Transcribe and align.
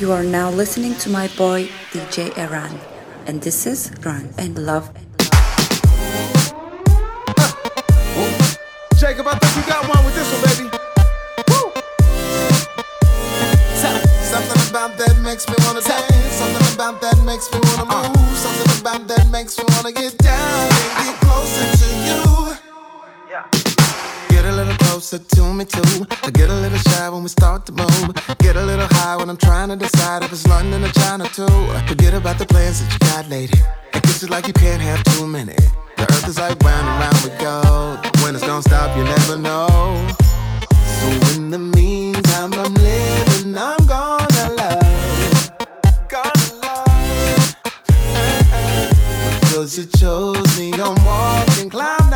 You 0.00 0.12
are 0.12 0.24
now 0.24 0.48
listening 0.48 0.94
to 1.04 1.10
my 1.10 1.28
boy 1.36 1.68
DJ 1.92 2.32
R'an, 2.48 2.72
and 3.26 3.42
this 3.42 3.66
is 3.66 3.90
Grand 4.00 4.32
and 4.38 4.56
Love. 4.56 4.90
Huh. 7.36 7.52
Jacob, 8.96 9.26
I 9.28 9.36
think 9.36 9.56
you 9.56 9.62
got 9.70 9.86
one 9.86 10.02
with 10.06 10.14
this 10.14 10.24
one, 10.32 10.40
baby. 10.48 10.70
Something 14.24 14.70
about 14.70 14.96
that 14.96 15.20
makes 15.20 15.46
me 15.46 15.54
wanna 15.66 15.82
dance. 15.82 16.32
Something 16.32 16.74
about 16.74 17.02
that 17.02 17.20
makes 17.26 17.52
me 17.52 17.60
wanna 17.60 18.08
move. 18.08 18.38
Something 18.38 18.80
about 18.80 19.06
that 19.06 19.28
makes 19.28 19.58
me 19.58 19.64
wanna 19.68 19.92
get 19.92 20.19
closer 25.00 25.18
to 25.18 25.54
me 25.54 25.64
too. 25.64 26.06
I 26.22 26.30
get 26.30 26.50
a 26.50 26.54
little 26.54 26.76
shy 26.76 27.08
when 27.08 27.22
we 27.22 27.30
start 27.30 27.64
to 27.66 27.72
move. 27.72 28.14
Get 28.38 28.56
a 28.56 28.62
little 28.62 28.86
high 28.90 29.16
when 29.16 29.30
I'm 29.30 29.38
trying 29.38 29.70
to 29.70 29.76
decide 29.76 30.22
if 30.22 30.30
it's 30.30 30.46
London 30.46 30.84
or 30.84 30.92
China 30.92 31.24
too. 31.24 31.46
Forget 31.88 32.12
about 32.12 32.36
the 32.38 32.44
plans 32.44 32.80
that 32.80 32.92
you 32.92 32.98
got, 33.08 33.26
lady. 33.30 33.58
It 33.94 34.02
kisses 34.02 34.28
like 34.28 34.46
you 34.46 34.52
can't 34.52 34.82
have 34.82 35.02
too 35.04 35.26
many. 35.26 35.56
The 35.96 36.02
earth 36.02 36.28
is 36.28 36.38
like 36.38 36.62
round 36.62 36.86
and 36.86 36.98
round 37.02 37.18
we 37.24 37.30
go. 37.40 37.96
When 38.22 38.34
it's 38.34 38.44
gonna 38.44 38.60
stop, 38.60 38.94
you 38.94 39.04
never 39.04 39.38
know. 39.38 39.68
So 40.98 41.06
in 41.34 41.50
the 41.50 41.58
meantime, 41.58 42.52
I'm 42.52 42.74
living. 42.74 43.56
I'm 43.56 43.80
gonna 43.86 44.44
love. 44.60 45.50
Gonna 46.12 46.48
love. 46.66 47.56
Cause 49.48 49.78
you 49.78 49.86
chose 49.86 50.58
me, 50.58 50.74
I'm 50.74 50.94
walking, 51.06 51.70
climbing. 51.70 52.09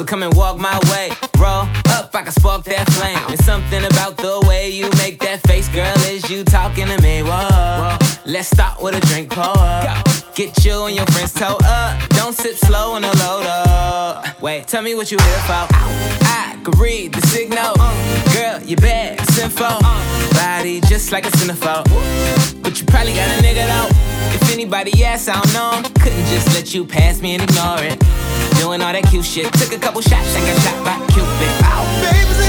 So 0.00 0.06
come 0.06 0.22
and 0.22 0.32
walk 0.32 0.56
my 0.56 0.80
way. 0.90 1.10
Roll 1.36 1.68
up, 1.92 2.14
I 2.14 2.22
can 2.22 2.32
spark 2.32 2.64
that 2.64 2.88
flame. 2.92 3.18
It's 3.28 3.44
something 3.44 3.84
about 3.84 4.16
the 4.16 4.42
way 4.48 4.70
you 4.70 4.88
make 4.96 5.20
that 5.20 5.46
face, 5.46 5.68
girl. 5.68 5.92
Is 6.08 6.30
you 6.30 6.42
talking 6.42 6.86
to 6.86 6.98
me? 7.02 7.22
Whoa. 7.22 7.98
Let's 8.24 8.48
start 8.48 8.80
with 8.80 8.94
a 8.94 9.00
drink, 9.08 9.30
pour 9.30 9.44
up. 9.44 10.08
Get 10.34 10.64
you 10.64 10.86
and 10.86 10.96
your 10.96 11.04
friends 11.12 11.34
toe 11.34 11.58
up. 11.64 12.08
Don't 12.16 12.32
sip 12.32 12.56
slow 12.56 12.96
in 12.96 13.04
a 13.04 13.12
load 13.12 13.44
up. 13.44 14.40
Wait, 14.40 14.66
tell 14.68 14.80
me 14.80 14.94
what 14.94 15.12
you 15.12 15.18
here 15.18 15.42
for. 15.44 15.68
I 15.68 16.58
can 16.64 16.80
read 16.80 17.12
the 17.12 17.20
signal. 17.26 17.74
Uh, 17.78 18.32
girl, 18.32 18.66
you 18.66 18.76
bad, 18.76 19.20
sinful. 19.32 19.66
Uh, 19.66 20.32
body 20.32 20.80
just 20.80 21.12
like 21.12 21.26
a 21.26 21.30
cinephile. 21.32 21.84
But 22.62 22.80
you 22.80 22.86
probably 22.86 23.12
got 23.12 23.28
a 23.38 23.42
nigga 23.42 23.66
though. 23.68 23.88
If 24.34 24.50
anybody 24.50 25.04
asks, 25.04 25.28
I 25.28 25.38
don't 25.42 25.52
know. 25.52 25.90
Couldn't 26.00 26.24
just 26.28 26.54
let 26.54 26.72
you 26.72 26.86
pass 26.86 27.20
me 27.20 27.34
and 27.34 27.42
ignore 27.42 27.82
it. 27.82 28.02
Doing 28.60 28.82
all 28.82 28.92
that 28.92 29.08
cute 29.08 29.24
shit. 29.24 29.50
Took 29.54 29.72
a 29.72 29.78
couple 29.78 30.02
shots 30.02 30.36
and 30.36 30.44
got 30.44 30.60
shot 30.60 30.84
by 30.84 31.06
Cupid. 31.14 31.48
Oh. 31.64 32.39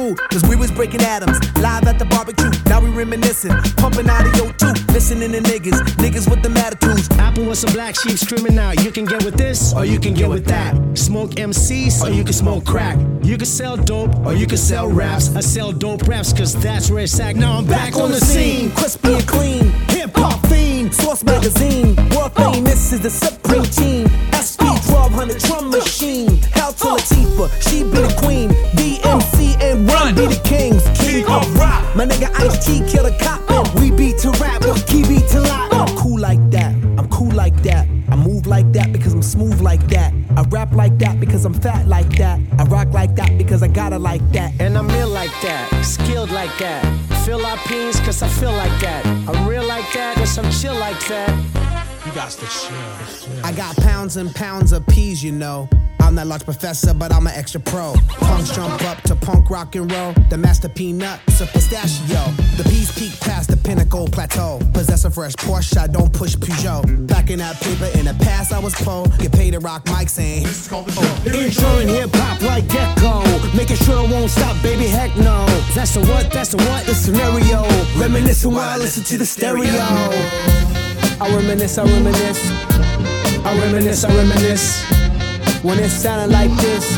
School. 0.00 0.14
Cause 0.30 0.42
we 0.48 0.56
was 0.56 0.70
breaking 0.70 1.02
atoms, 1.02 1.38
live 1.58 1.86
at 1.86 1.98
the 1.98 2.04
barbecue. 2.04 2.50
Now 2.66 2.80
we 2.80 2.90
reminiscing, 2.90 3.52
pumping 3.76 4.08
out 4.08 4.26
of 4.26 4.34
your 4.36 4.52
two. 4.54 4.72
Listening 4.92 5.32
to 5.32 5.40
niggas, 5.40 5.80
niggas 5.96 6.28
with 6.28 6.42
the 6.42 6.50
attitudes. 6.60 7.08
Apple 7.18 7.46
with 7.46 7.58
some 7.58 7.72
black 7.72 7.96
sheep 7.96 8.18
screaming 8.18 8.58
out. 8.58 8.82
You 8.84 8.90
can 8.90 9.04
get 9.04 9.24
with 9.24 9.34
this, 9.34 9.72
or 9.74 9.84
you 9.84 9.98
can 9.98 10.14
get 10.14 10.28
with 10.28 10.44
that. 10.46 10.74
Smoke 10.96 11.30
MCs, 11.32 12.02
or 12.02 12.10
you 12.10 12.24
can 12.24 12.32
smoke 12.32 12.64
crack. 12.64 12.98
You 13.22 13.36
can 13.36 13.46
sell 13.46 13.76
dope, 13.76 14.14
or 14.26 14.34
you 14.34 14.46
can 14.46 14.58
sell 14.58 14.88
raps. 14.88 15.34
I 15.36 15.40
sell 15.40 15.72
dope 15.72 16.06
raps, 16.08 16.32
cause 16.32 16.54
that's 16.54 16.90
where 16.90 17.04
it's 17.04 17.18
at. 17.20 17.36
Now 17.36 17.58
I'm 17.58 17.66
back, 17.66 17.96
on 17.96 18.10
the 18.10 18.20
scene. 18.20 18.70
crispy 18.72 19.14
and 19.14 19.26
clean. 19.26 19.70
Hip 19.90 20.10
hop 20.14 20.46
fiend, 20.46 20.94
Source 20.94 21.24
magazine. 21.24 21.96
World 22.14 22.34
famous 22.34 22.92
is 22.92 23.00
the 23.00 23.10
supreme 23.10 23.64
team. 23.64 24.08
1200 24.90 25.38
drum 25.38 25.70
machine. 25.70 26.36
Hell 26.52 26.72
to 26.72 26.84
Latifah, 26.96 27.48
she 27.62 27.82
be 27.84 27.98
the 28.02 28.14
queen. 28.22 28.50
DMC 28.76 29.60
and 29.62 29.86
Run 29.88 30.14
be 30.14 30.26
the 30.26 30.40
kings. 30.44 30.82
King 30.98 31.24
of 31.26 31.46
rock. 31.56 31.84
My 31.96 32.06
nigga 32.06 32.30
Ice 32.40 32.64
T 32.64 32.82
kill 32.90 33.06
a 33.06 33.16
cop. 33.18 33.40
Oh. 33.48 33.64
We 33.80 33.90
beat 33.90 34.18
to 34.18 34.30
rap, 34.42 34.62
key 34.86 35.02
beat 35.08 35.28
to 35.30 35.40
lock. 35.40 35.70
Oh. 35.72 35.84
I'm 35.86 35.96
cool 35.96 36.18
like 36.18 36.42
that. 36.50 36.74
I'm 36.98 37.08
cool 37.08 37.30
like 37.30 37.56
that. 37.62 37.86
I 38.08 38.16
move 38.16 38.46
like 38.46 38.72
that 38.72 38.92
because 38.92 39.09
I'm 39.20 39.24
smooth 39.24 39.60
like 39.60 39.86
that. 39.88 40.14
I 40.34 40.40
rap 40.48 40.72
like 40.72 40.96
that 40.96 41.20
because 41.20 41.44
I'm 41.44 41.52
fat 41.52 41.86
like 41.86 42.08
that. 42.16 42.40
I 42.58 42.64
rock 42.64 42.88
like 42.94 43.14
that 43.16 43.36
because 43.36 43.62
I 43.62 43.68
got 43.68 43.92
it 43.92 43.98
like 43.98 44.26
that. 44.32 44.58
And 44.58 44.78
I'm 44.78 44.88
ill 44.88 45.10
like 45.10 45.30
that, 45.42 45.68
skilled 45.84 46.30
like 46.30 46.56
that. 46.56 46.82
Philippines, 47.26 48.00
cause 48.00 48.22
I 48.22 48.28
feel 48.28 48.52
like 48.52 48.72
that. 48.80 49.04
I'm 49.28 49.46
real 49.46 49.66
like 49.66 49.84
that, 49.92 50.16
cause 50.16 50.38
I'm 50.38 50.50
chill 50.50 50.74
like 50.74 50.98
that. 51.08 51.28
You 52.06 52.12
got 52.12 52.30
the 52.30 52.46
chill. 52.46 53.44
I 53.44 53.52
got 53.52 53.76
pounds 53.76 54.16
and 54.16 54.34
pounds 54.34 54.72
of 54.72 54.86
peas, 54.86 55.22
you 55.22 55.32
know. 55.32 55.68
I'm 56.10 56.16
that 56.16 56.26
large 56.26 56.44
professor, 56.44 56.92
but 56.92 57.14
I'm 57.14 57.28
an 57.28 57.34
extra 57.36 57.60
pro. 57.60 57.94
Punks 58.18 58.50
jump 58.50 58.82
up 58.82 59.00
to 59.02 59.14
punk 59.14 59.48
rock 59.48 59.76
and 59.76 59.90
roll. 59.92 60.12
The 60.28 60.36
master 60.36 60.68
peanut, 60.68 61.20
a 61.40 61.46
pistachio. 61.46 62.34
The 62.56 62.64
peas 62.64 62.90
peak 62.98 63.20
past 63.20 63.48
the 63.48 63.56
pinnacle 63.56 64.08
plateau. 64.08 64.58
Possess 64.72 65.04
a 65.04 65.10
fresh 65.10 65.34
Porsche, 65.34 65.78
I 65.78 65.86
don't 65.86 66.12
push 66.12 66.34
Peugeot. 66.34 67.06
Packing 67.06 67.38
that 67.38 67.60
paper 67.60 67.96
in 67.96 68.06
the 68.06 68.14
past, 68.24 68.52
I 68.52 68.58
was 68.58 68.74
poor. 68.74 69.06
Get 69.18 69.30
paid 69.30 69.52
to 69.52 69.60
rock 69.60 69.84
mics 69.84 70.10
saying. 70.10 70.46
Introing 70.46 71.86
hip 71.86 72.10
hop 72.12 72.42
like 72.42 72.66
gecko. 72.66 73.22
Making 73.56 73.76
sure 73.76 74.04
it 74.04 74.10
won't 74.10 74.32
stop, 74.32 74.60
baby, 74.64 74.86
heck 74.88 75.16
no. 75.16 75.46
That's 75.76 75.94
the 75.94 76.00
what, 76.00 76.32
that's 76.32 76.50
the 76.50 76.56
what, 76.56 76.86
The 76.86 76.94
scenario, 76.94 77.62
reminiscing 77.96 78.50
while 78.50 78.68
I 78.68 78.78
listen 78.78 79.04
to 79.04 79.16
the 79.16 79.26
stereo. 79.26 79.70
I 81.20 81.32
reminisce, 81.32 81.78
I 81.78 81.84
reminisce. 81.84 82.50
I 83.46 83.58
reminisce, 83.60 84.04
I 84.04 84.16
reminisce. 84.16 84.99
When 85.62 85.78
it 85.78 85.90
sounded 85.90 86.32
like 86.32 86.50
this. 86.56 86.96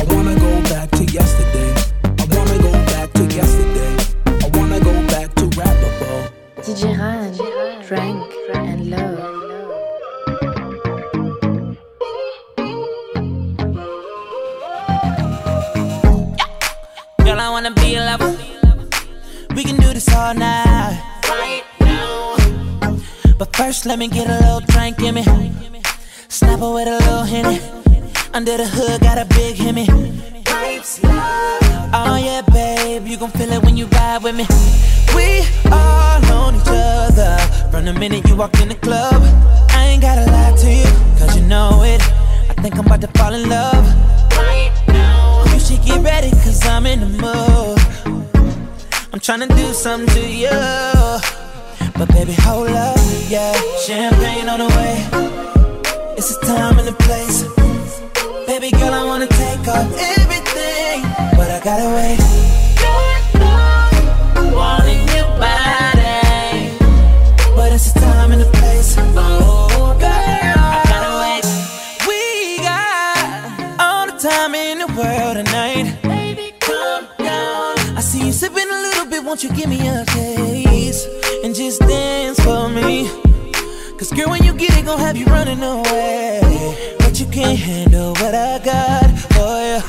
I 0.00 0.04
wanna 0.08 0.34
go 0.34 0.60
back 0.62 0.90
to 0.90 1.04
yesterday. 1.04 1.72
I 2.18 2.24
wanna 2.34 2.58
go 2.58 2.72
back 2.90 3.12
to 3.12 3.24
yesterday. 3.26 3.94
I 4.26 4.48
wanna 4.58 4.80
go 4.80 4.92
back 5.06 5.32
to 5.36 5.44
rappable. 5.58 6.28
DJ 6.64 6.96
R'an, 6.98 7.32
Drank 7.86 8.32
and 8.54 8.90
Love. 8.90 9.18
Girl, 17.24 17.40
I 17.40 17.48
wanna 17.48 17.70
be 17.70 17.94
a 17.94 18.04
lover. 18.04 18.36
We 19.54 19.62
can 19.62 19.76
do 19.76 19.92
this 19.94 20.12
all 20.12 20.34
night. 20.34 20.91
But 23.38 23.56
first, 23.56 23.86
let 23.86 23.98
me 23.98 24.08
get 24.08 24.28
a 24.28 24.38
little 24.38 24.60
drink 24.60 25.00
in 25.00 25.14
me. 25.14 25.24
Snap 26.28 26.60
her 26.60 26.72
with 26.72 26.88
a 26.88 26.98
little 26.98 27.24
henny. 27.24 27.60
Under 28.34 28.56
the 28.56 28.66
hood, 28.66 29.00
got 29.00 29.18
a 29.18 29.24
big 29.34 29.56
hemi. 29.56 29.86
Oh 31.94 32.16
yeah, 32.16 32.40
babe, 32.52 33.06
you 33.06 33.18
gon' 33.18 33.30
feel 33.30 33.52
it 33.52 33.62
when 33.62 33.76
you 33.76 33.86
ride 33.86 34.22
with 34.22 34.34
me. 34.34 34.46
We 35.14 35.44
all 35.70 36.24
on 36.32 36.54
each 36.56 36.62
other 36.66 37.36
from 37.70 37.84
the 37.84 37.92
minute 37.92 38.26
you 38.28 38.36
walk 38.36 38.58
in 38.60 38.68
the 38.68 38.74
club. 38.74 39.20
I 39.70 39.86
ain't 39.88 40.02
gotta 40.02 40.24
lie 40.30 40.56
to 40.56 40.72
you, 40.72 40.90
cause 41.18 41.36
you 41.36 41.42
know 41.42 41.82
it. 41.82 42.00
I 42.48 42.54
think 42.62 42.78
I'm 42.78 42.86
about 42.86 43.00
to 43.02 43.08
fall 43.18 43.34
in 43.34 43.48
love. 43.48 43.84
You 45.52 45.60
should 45.60 45.84
get 45.84 46.02
ready, 46.02 46.30
cause 46.30 46.64
I'm 46.66 46.86
in 46.86 47.00
the 47.00 47.06
mood. 47.06 47.78
I'm 49.12 49.20
tryna 49.20 49.54
do 49.54 49.72
something 49.74 50.08
to 50.14 50.26
you. 50.26 51.41
But 52.02 52.14
baby, 52.14 52.32
hold 52.32 52.68
up, 52.70 52.98
yeah. 53.28 53.52
Champagne 53.86 54.48
on 54.48 54.58
the 54.58 54.66
way. 54.66 55.06
It's 56.18 56.36
the 56.36 56.46
time 56.46 56.76
and 56.80 56.88
the 56.88 56.94
place. 56.94 57.44
Baby 58.44 58.72
girl, 58.72 58.92
I 58.92 59.04
wanna 59.04 59.28
take 59.28 59.68
off 59.68 59.86
everything, 60.18 61.02
but 61.38 61.48
I 61.48 61.60
gotta 61.62 61.88
wait. 61.94 62.18
Wanting 64.52 65.06
your 65.14 65.30
body, 65.38 66.74
but 67.54 67.70
it's 67.72 67.92
the 67.92 68.00
time 68.00 68.32
and 68.32 68.42
the 68.42 68.50
place. 68.58 68.96
Oh, 68.98 69.94
girl, 70.00 70.58
I 70.58 70.82
gotta 70.92 71.12
wait. 71.22 71.44
We 72.08 72.58
got 72.66 73.78
all 73.78 74.06
the 74.10 74.18
time 74.18 74.56
in 74.56 74.78
the 74.78 74.88
world 74.98 75.36
tonight. 75.36 76.02
Baby, 76.02 76.52
calm 76.58 77.06
down. 77.18 77.78
I 77.96 78.00
see 78.00 78.26
you 78.26 78.32
sipping 78.32 78.68
a 78.68 78.80
little 78.86 79.06
bit, 79.06 79.22
won't 79.22 79.44
you 79.44 79.52
give 79.52 79.68
me 79.68 79.86
a 79.86 80.04
taste? 80.04 80.71
Girl, 84.14 84.30
when 84.30 84.42
you 84.44 84.52
get 84.54 84.76
it, 84.76 84.84
gon' 84.84 84.98
have 84.98 85.16
you 85.16 85.26
running 85.26 85.62
away. 85.62 86.40
But 86.98 87.18
you 87.18 87.26
can't 87.26 87.58
handle 87.58 88.12
what 88.14 88.34
I 88.34 88.58
got 88.58 89.04
oh 89.04 89.16
for 89.34 89.56
you. 89.68 89.80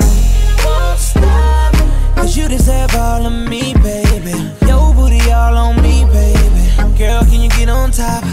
Won't 0.64 0.98
stop. 0.98 1.74
Cause 2.16 2.36
you 2.36 2.48
deserve 2.48 2.94
all 2.94 3.26
of 3.26 3.48
me, 3.48 3.74
baby. 3.74 4.34
Your 4.66 4.94
booty 4.94 5.20
all 5.30 5.56
on 5.56 5.82
me, 5.82 6.04
baby. 6.06 6.98
Girl, 6.98 7.22
can 7.24 7.40
you 7.40 7.50
get 7.50 7.68
on 7.68 7.90
top? 7.90 8.24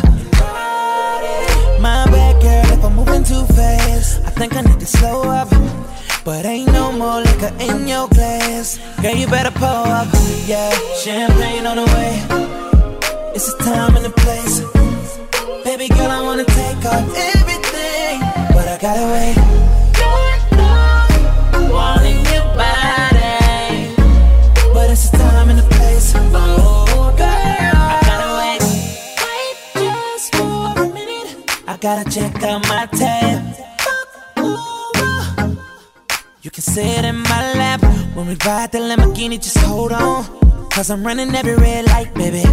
My 1.79 2.05
bad, 2.13 2.41
girl, 2.41 2.77
if 2.77 2.83
I'm 2.83 2.95
moving 2.95 3.24
too 3.24 3.45
fast. 3.53 4.21
I 4.25 4.29
think 4.29 4.55
I 4.55 4.62
need 4.62 4.79
to 4.79 4.86
slow 4.86 5.24
up. 5.24 5.50
But 6.24 6.45
ain't 6.45 6.71
no 6.71 6.91
more 6.91 7.21
liquor 7.21 7.53
in 7.60 7.88
your 7.88 8.07
glass. 8.10 8.79
Girl, 9.01 9.15
you 9.15 9.27
better 9.27 9.51
pull 9.51 9.67
up. 10.00 10.07
Yeah, 10.45 10.69
champagne 11.03 11.65
on 11.65 11.77
the 11.77 11.86
way. 11.86 13.33
It's 13.33 13.51
the 13.53 13.63
time 13.63 13.95
and 13.95 14.05
the 14.05 14.12
place. 14.12 14.80
Baby 15.72 15.88
girl, 15.88 16.12
I 16.12 16.22
wanna 16.22 16.44
take 16.44 16.86
off 16.86 17.08
everything, 17.16 18.20
but 18.54 18.68
I 18.68 18.78
gotta 18.78 19.06
wait. 19.13 19.38
Wanting 21.72 22.25
your 22.34 22.44
body, 22.60 23.96
but 24.74 24.90
it's 24.92 25.10
the 25.10 25.18
time 25.18 25.50
and 25.50 25.60
the 25.60 25.68
place. 25.75 26.13
Oh, 26.13 27.16
I 27.18 27.24
gotta 28.04 28.32
wait. 28.42 28.62
Wait 29.24 29.56
just 29.75 30.36
for 30.36 30.74
a 30.75 30.94
minute. 30.94 31.30
I 31.66 31.78
gotta 31.78 32.04
check 32.12 32.44
out 32.44 32.68
my 32.68 32.86
tab. 32.88 33.40
You 36.42 36.51
can 36.51 36.63
sit 36.63 37.06
in 37.06 37.16
my 37.16 37.54
lap 37.54 37.82
when 38.13 38.28
we 38.28 38.36
ride 38.46 38.74
the 38.74 38.80
Lamborghini. 38.80 39.42
Just 39.42 39.58
hold 39.60 39.94
on, 39.94 40.25
cause 40.70 40.90
I'm 40.90 41.08
running 41.08 41.34
every 41.34 41.56
red 41.56 41.86
light, 41.86 42.13
baby. 42.13 42.44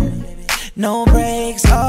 No 0.77 1.05
brakes, 1.07 1.65
gas. 1.65 1.88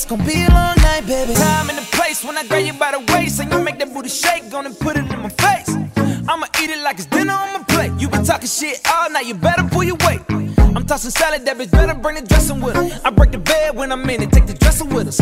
It's 0.00 0.08
gonna 0.08 0.24
be 0.24 0.46
a 0.46 0.48
long 0.48 0.76
night, 0.76 1.04
baby. 1.06 1.34
Time 1.34 1.68
and 1.68 1.76
the 1.76 1.82
place 1.92 2.24
when 2.24 2.34
I 2.38 2.46
grab 2.46 2.64
you 2.64 2.72
by 2.72 2.92
the 2.92 3.12
waist 3.12 3.38
and 3.38 3.52
you 3.52 3.62
make 3.62 3.78
that 3.80 3.92
booty 3.92 4.08
shake, 4.08 4.50
gonna 4.50 4.70
put 4.70 4.96
it 4.96 5.04
in 5.12 5.20
my 5.20 5.28
face. 5.28 5.68
I'ma 6.26 6.46
eat 6.58 6.70
it 6.70 6.82
like 6.82 6.96
it's 6.96 7.04
dinner 7.04 7.34
on 7.34 7.52
my 7.52 7.62
plate. 7.64 7.92
You 7.98 8.08
been 8.08 8.24
talking 8.24 8.48
shit 8.48 8.80
all 8.90 9.10
night, 9.10 9.26
you 9.26 9.34
better 9.34 9.62
pull 9.64 9.84
your 9.84 9.98
weight. 10.06 10.22
I'm 10.74 10.86
tossing 10.86 11.10
salad, 11.10 11.44
that 11.44 11.58
bitch 11.58 11.70
better 11.70 11.92
bring 11.92 12.14
the 12.14 12.22
dressing 12.22 12.62
with 12.62 12.76
her. 12.76 13.00
I 13.04 13.10
break 13.10 13.32
the 13.32 13.38
bed 13.40 13.76
when 13.76 13.92
I'm 13.92 14.08
in 14.08 14.22
it, 14.22 14.32
take 14.32 14.46
the 14.46 14.54
dresser 14.54 14.86
with 14.86 15.08
us. 15.08 15.20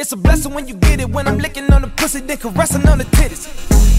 It's 0.00 0.12
a 0.12 0.16
blessing 0.16 0.54
when 0.54 0.66
you 0.66 0.76
get 0.76 0.98
it. 0.98 1.10
When 1.10 1.28
I'm 1.28 1.36
licking 1.36 1.70
on 1.70 1.82
the 1.82 1.88
pussy, 1.88 2.20
then 2.20 2.38
caressing 2.38 2.88
on 2.88 2.96
the 2.96 3.04
titties. 3.04 3.44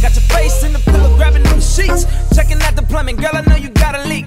Got 0.01 0.15
your 0.15 0.23
face 0.33 0.63
in 0.63 0.73
the 0.73 0.79
pillow, 0.79 1.15
grabbing 1.15 1.45
on 1.45 1.57
the 1.57 1.61
sheets. 1.61 2.07
Checking 2.35 2.59
out 2.63 2.75
the 2.75 2.81
plumbing, 2.81 3.17
girl, 3.17 3.29
I 3.33 3.41
know 3.41 3.55
you 3.55 3.69
got 3.69 3.93
a 3.93 4.03
leak. 4.07 4.25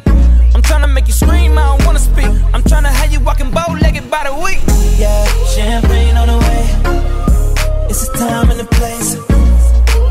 I'm 0.55 0.63
tryna 0.63 0.95
make 0.95 1.09
you 1.09 1.13
scream, 1.13 1.59
I 1.59 1.67
don't 1.67 1.85
wanna 1.85 1.99
speak. 1.99 2.31
I'm 2.55 2.63
tryna 2.63 2.93
have 2.93 3.13
you 3.13 3.19
walking 3.19 3.51
bow 3.51 3.67
legged 3.83 4.09
by 4.09 4.23
the 4.23 4.35
week. 4.37 4.61
Yeah, 4.97 5.27
champagne 5.53 6.17
on 6.17 6.29
the 6.29 6.39
way. 6.47 7.91
It's 7.91 8.07
the 8.07 8.19
time 8.19 8.51
and 8.53 8.61
the 8.61 8.67
place. 8.79 9.17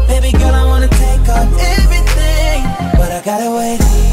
Baby 0.09 0.37
girl, 0.37 0.53
I 0.53 0.65
wanna 0.65 0.89
take 0.89 1.29
off 1.29 1.47
everything, 1.77 2.59
but 2.99 3.09
I 3.09 3.21
gotta 3.23 3.49
wait. 3.55 4.12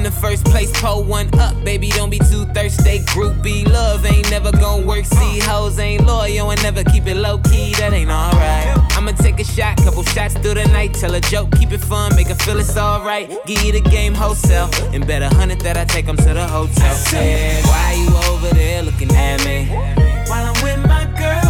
In 0.00 0.04
the 0.04 0.10
first 0.10 0.46
place, 0.46 0.72
pull 0.80 1.04
one 1.04 1.28
up, 1.38 1.62
baby. 1.62 1.90
Don't 1.90 2.08
be 2.08 2.18
too 2.18 2.46
thirsty. 2.54 3.00
Groupie 3.12 3.70
love 3.70 4.06
ain't 4.06 4.30
never 4.30 4.50
gonna 4.50 4.86
work. 4.86 5.04
See, 5.04 5.40
hoes 5.40 5.78
ain't 5.78 6.06
loyal 6.06 6.50
and 6.50 6.62
never 6.62 6.82
keep 6.84 7.06
it 7.06 7.16
low 7.16 7.36
key. 7.36 7.74
That 7.74 7.92
ain't 7.92 8.10
alright. 8.10 8.94
I'ma 8.96 9.12
take 9.12 9.38
a 9.40 9.44
shot, 9.44 9.76
couple 9.76 10.02
shots 10.04 10.32
through 10.38 10.54
the 10.54 10.64
night. 10.68 10.94
Tell 10.94 11.14
a 11.14 11.20
joke, 11.20 11.50
keep 11.58 11.72
it 11.72 11.82
fun, 11.82 12.16
make 12.16 12.28
her 12.28 12.34
feel 12.34 12.58
it's 12.58 12.78
alright. 12.78 13.28
Give 13.44 13.62
you 13.62 13.72
the 13.72 13.82
game 13.82 14.14
wholesale, 14.14 14.70
and 14.94 15.06
bet 15.06 15.20
a 15.20 15.28
hundred 15.28 15.60
that 15.60 15.76
I 15.76 15.84
take 15.84 16.08
'em 16.08 16.16
to 16.16 16.32
the 16.32 16.48
hotel. 16.48 16.94
Said, 16.94 17.62
why 17.66 17.92
you 17.92 18.32
over 18.32 18.54
there 18.54 18.82
looking 18.82 19.14
at 19.14 19.44
me? 19.44 19.66
While 20.30 20.46
I'm 20.46 20.62
with 20.62 20.78
my 20.88 21.04
girlfriend. 21.18 21.49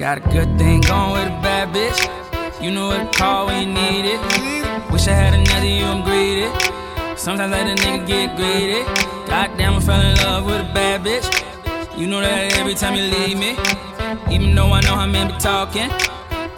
Got 0.00 0.16
a 0.16 0.20
good 0.32 0.56
thing 0.56 0.80
going 0.80 1.12
with 1.12 1.26
a 1.26 1.42
bad 1.42 1.74
bitch. 1.74 2.00
You 2.62 2.70
know 2.70 2.86
what 2.86 3.12
to 3.12 3.18
call 3.18 3.48
when 3.48 3.68
you 3.68 3.74
need 3.74 4.06
it. 4.06 4.90
Wish 4.90 5.06
I 5.06 5.12
had 5.12 5.34
another 5.34 5.66
you, 5.66 5.84
I'm 5.84 6.02
greedy. 6.02 6.48
Sometimes 7.18 7.52
I 7.52 7.64
let 7.64 7.78
a 7.78 7.82
nigga 7.82 8.06
get 8.06 8.34
greedy. 8.34 8.82
Goddamn, 9.28 9.74
I 9.74 9.80
fell 9.80 10.00
in 10.00 10.16
love 10.16 10.46
with 10.46 10.62
a 10.62 10.72
bad 10.72 11.04
bitch. 11.04 11.28
You 11.98 12.06
know 12.06 12.22
that 12.22 12.56
every 12.56 12.72
time 12.72 12.94
you 12.94 13.02
leave 13.02 13.36
me. 13.36 13.58
Even 14.34 14.54
though 14.54 14.72
I 14.72 14.80
know 14.80 14.96
how 14.96 15.04
men 15.04 15.32
be 15.32 15.36
talking. 15.36 15.90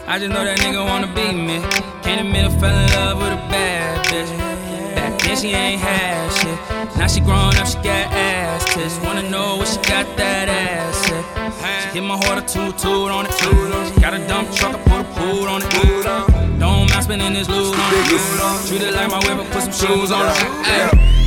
I 0.07 0.21
just 0.21 0.31
know 0.33 0.45
that 0.45 0.59
nigga 0.61 0.87
wanna 0.87 1.09
be 1.09 1.33
me. 1.33 1.59
Can't 2.05 2.21
admit 2.21 2.45
I 2.45 2.61
fell 2.61 2.79
in 2.79 2.91
love 2.93 3.19
with 3.19 3.33
a 3.33 3.43
bad 3.51 4.07
bitch. 4.07 4.52
Back 5.33 5.41
she 5.41 5.49
ain't 5.55 5.81
had 5.81 6.31
shit. 6.31 6.99
Now 6.99 7.07
she 7.07 7.21
grown 7.21 7.57
up, 7.57 7.67
she 7.67 7.77
got 7.77 8.13
ass 8.13 8.75
tits. 8.75 8.99
Wanna 9.01 9.23
know 9.31 9.57
what 9.57 9.67
she 9.67 9.77
got 9.77 10.05
that 10.19 10.49
ass 10.51 11.11
at. 11.11 11.85
She 11.85 12.01
hit 12.01 12.05
my 12.05 12.19
heart 12.19 12.37
a 12.37 12.43
toot 12.43 12.77
toot 12.77 13.11
on 13.11 13.25
it. 13.25 13.33
She 13.33 14.01
got 14.01 14.13
a 14.13 14.19
dump 14.29 14.53
truck, 14.53 14.75
I 14.75 14.83
put 14.83 15.01
a 15.01 15.05
pool 15.17 15.49
on 15.49 15.63
it. 15.65 16.61
Don't 16.61 16.91
mind 16.91 17.05
spending 17.05 17.33
this 17.33 17.49
loot 17.49 17.75
on 17.75 17.93
it. 17.95 18.69
Treat 18.69 18.83
it 18.83 18.93
like 18.93 19.09
my 19.09 19.21
whip, 19.25 19.51
put 19.53 19.63
some 19.63 19.73
shoes 19.73 20.11
on 20.13 20.29
it. 20.29 20.37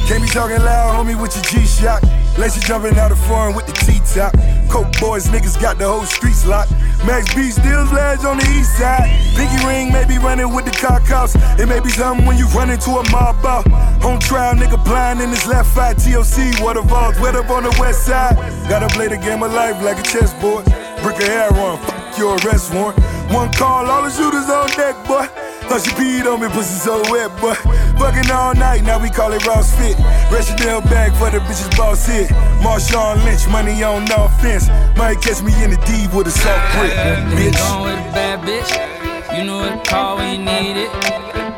Can't 0.08 0.22
be 0.22 0.30
talking 0.30 0.62
loud, 0.62 1.04
homie, 1.04 1.20
with 1.20 1.34
your 1.36 1.44
G-Shock. 1.46 2.04
Lacy 2.38 2.60
jumping 2.62 2.98
out 3.00 3.12
of 3.12 3.20
foreign 3.28 3.56
with 3.56 3.66
the 3.66 3.74
T-top. 3.74 4.34
Coke 4.70 4.92
boys, 5.00 5.28
niggas 5.28 5.60
got 5.62 5.78
the 5.78 5.88
whole 5.88 6.04
streets 6.04 6.46
locked. 6.46 6.72
Max 7.08 7.34
B 7.34 7.50
still 7.50 7.86
lads 7.96 8.26
on 8.26 8.38
the 8.38 8.48
east 8.60 8.78
side. 8.78 9.08
Pinky 9.36 9.66
ring 9.66 9.92
may 9.94 10.06
be 10.06 10.18
running 10.18 10.54
with 10.54 10.66
the 10.66 10.72
car 10.72 11.00
cops. 11.00 11.36
It 11.60 11.68
may 11.68 11.80
be 11.80 11.90
something 11.90 12.26
when 12.26 12.38
you 12.38 12.48
run 12.48 12.70
into 12.70 12.92
a 12.92 13.04
mob 13.12 13.46
out. 13.46 13.66
On 14.04 14.20
trial, 14.20 14.56
nigga 14.56 14.84
blind 14.84 15.22
in 15.22 15.30
his 15.30 15.46
left 15.48 15.78
eye. 15.78 15.94
TOC, 15.94 16.62
water 16.62 16.82
vaults, 16.82 17.20
wet 17.20 17.36
up 17.36 17.50
on 17.50 17.64
the 17.64 17.76
west 17.80 18.06
side. 18.06 18.36
Gotta 18.68 18.88
play 18.90 19.08
the 19.08 19.18
game 19.18 19.42
of 19.42 19.54
life 19.54 19.82
like 19.82 20.00
a 20.00 20.04
chessboard. 20.04 20.66
Brick 21.02 21.18
of 21.18 21.28
hair 21.28 21.54
on, 21.54 21.78
fuck 21.86 22.18
your 22.18 22.36
arrest 22.40 22.74
warrant. 22.74 23.00
One 23.32 23.52
call, 23.54 23.86
all 23.86 24.04
the 24.04 24.10
shooters 24.10 24.50
on 24.50 24.68
deck, 24.70 24.96
boy. 25.08 25.45
Thought 25.68 25.82
she 25.84 25.92
peed 25.92 26.26
on 26.32 26.40
me, 26.42 26.48
pussy 26.50 26.78
so 26.78 27.02
wet, 27.12 27.30
boy. 27.42 27.56
Fucking 27.98 28.30
all 28.32 28.54
night, 28.54 28.84
now 28.84 29.02
we 29.02 29.10
call 29.10 29.34
it 29.34 29.46
Ross 29.46 29.74
Fit. 29.76 29.98
Chanel 30.46 30.82
bag 30.82 31.14
for 31.18 31.30
the 31.32 31.40
bitches 31.46 31.76
boss 31.78 32.06
hit. 32.06 32.30
Marshawn 32.62 33.24
Lynch, 33.26 33.48
money 33.48 33.84
on 33.84 34.06
no 34.06 34.26
offense. 34.26 34.68
Might 34.98 35.22
catch 35.22 35.42
me 35.42 35.52
in 35.64 35.72
the 35.72 35.78
deep 35.86 36.14
with 36.14 36.28
a 36.28 36.32
soft 36.32 36.78
brick, 36.78 36.94
bitch. 37.34 37.58
Going 37.58 37.84
with 37.86 37.98
a 37.98 38.12
bad 38.14 38.42
bitch. 38.46 39.38
You 39.38 39.44
know 39.44 39.58
what 39.58 39.88
call 39.88 40.18
when 40.18 40.40
you 40.40 40.46
need 40.46 40.78
it. 40.78 40.90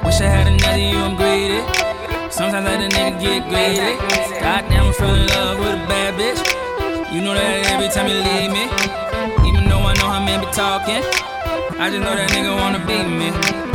Wish 0.03 0.21
I 0.21 0.27
had 0.31 0.47
another 0.47 0.79
you, 0.79 0.97
I'm 0.97 1.15
greedy. 1.15 1.61
Sometimes 2.31 2.67
I 2.67 2.77
let 2.77 2.79
a 2.79 2.89
nigga 2.95 3.19
get 3.19 3.43
greedy. 3.49 3.97
Goddamn, 4.39 4.87
I 4.87 4.91
fell 4.93 5.15
in 5.15 5.27
love 5.27 5.59
with 5.59 5.83
a 5.83 5.87
bad 5.87 6.15
bitch. 6.15 6.41
You 7.13 7.21
know 7.21 7.33
that 7.33 7.71
every 7.71 7.89
time 7.89 8.07
you 8.07 8.19
leave 8.23 8.51
me. 8.51 8.65
Even 9.47 9.69
though 9.69 9.83
I 9.83 9.93
know 9.95 10.07
how 10.07 10.23
men 10.23 10.39
be 10.39 10.47
talking. 10.51 11.03
I 11.79 11.89
just 11.89 12.01
know 12.01 12.15
that 12.15 12.29
nigga 12.31 12.55
wanna 12.55 12.79
beat 12.87 13.05
me. 13.05 13.66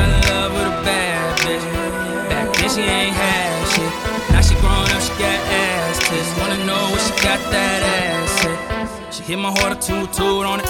Fell 0.00 0.08
in 0.08 0.20
love 0.22 0.52
with 0.54 0.66
a 0.66 0.82
bad 0.82 1.38
bitch. 1.40 2.28
Back 2.30 2.56
then 2.56 2.70
she 2.70 2.80
ain't 2.80 3.14
had 3.14 3.68
shit. 3.72 3.92
Now 4.32 4.40
she 4.40 4.54
grown 4.62 4.88
up, 4.94 5.02
she 5.02 5.12
got 5.20 5.40
ass 5.60 5.98
tits. 6.08 6.30
Wanna 6.38 6.64
know 6.64 6.84
what 6.92 7.02
she 7.02 7.12
got 7.22 7.40
that 7.52 7.82
ass. 7.82 9.14
She 9.14 9.22
hit 9.24 9.38
my 9.38 9.50
heart 9.50 9.72
a 9.72 9.76
toot 9.76 10.10
toot 10.14 10.46
on 10.46 10.60
it. 10.60 10.66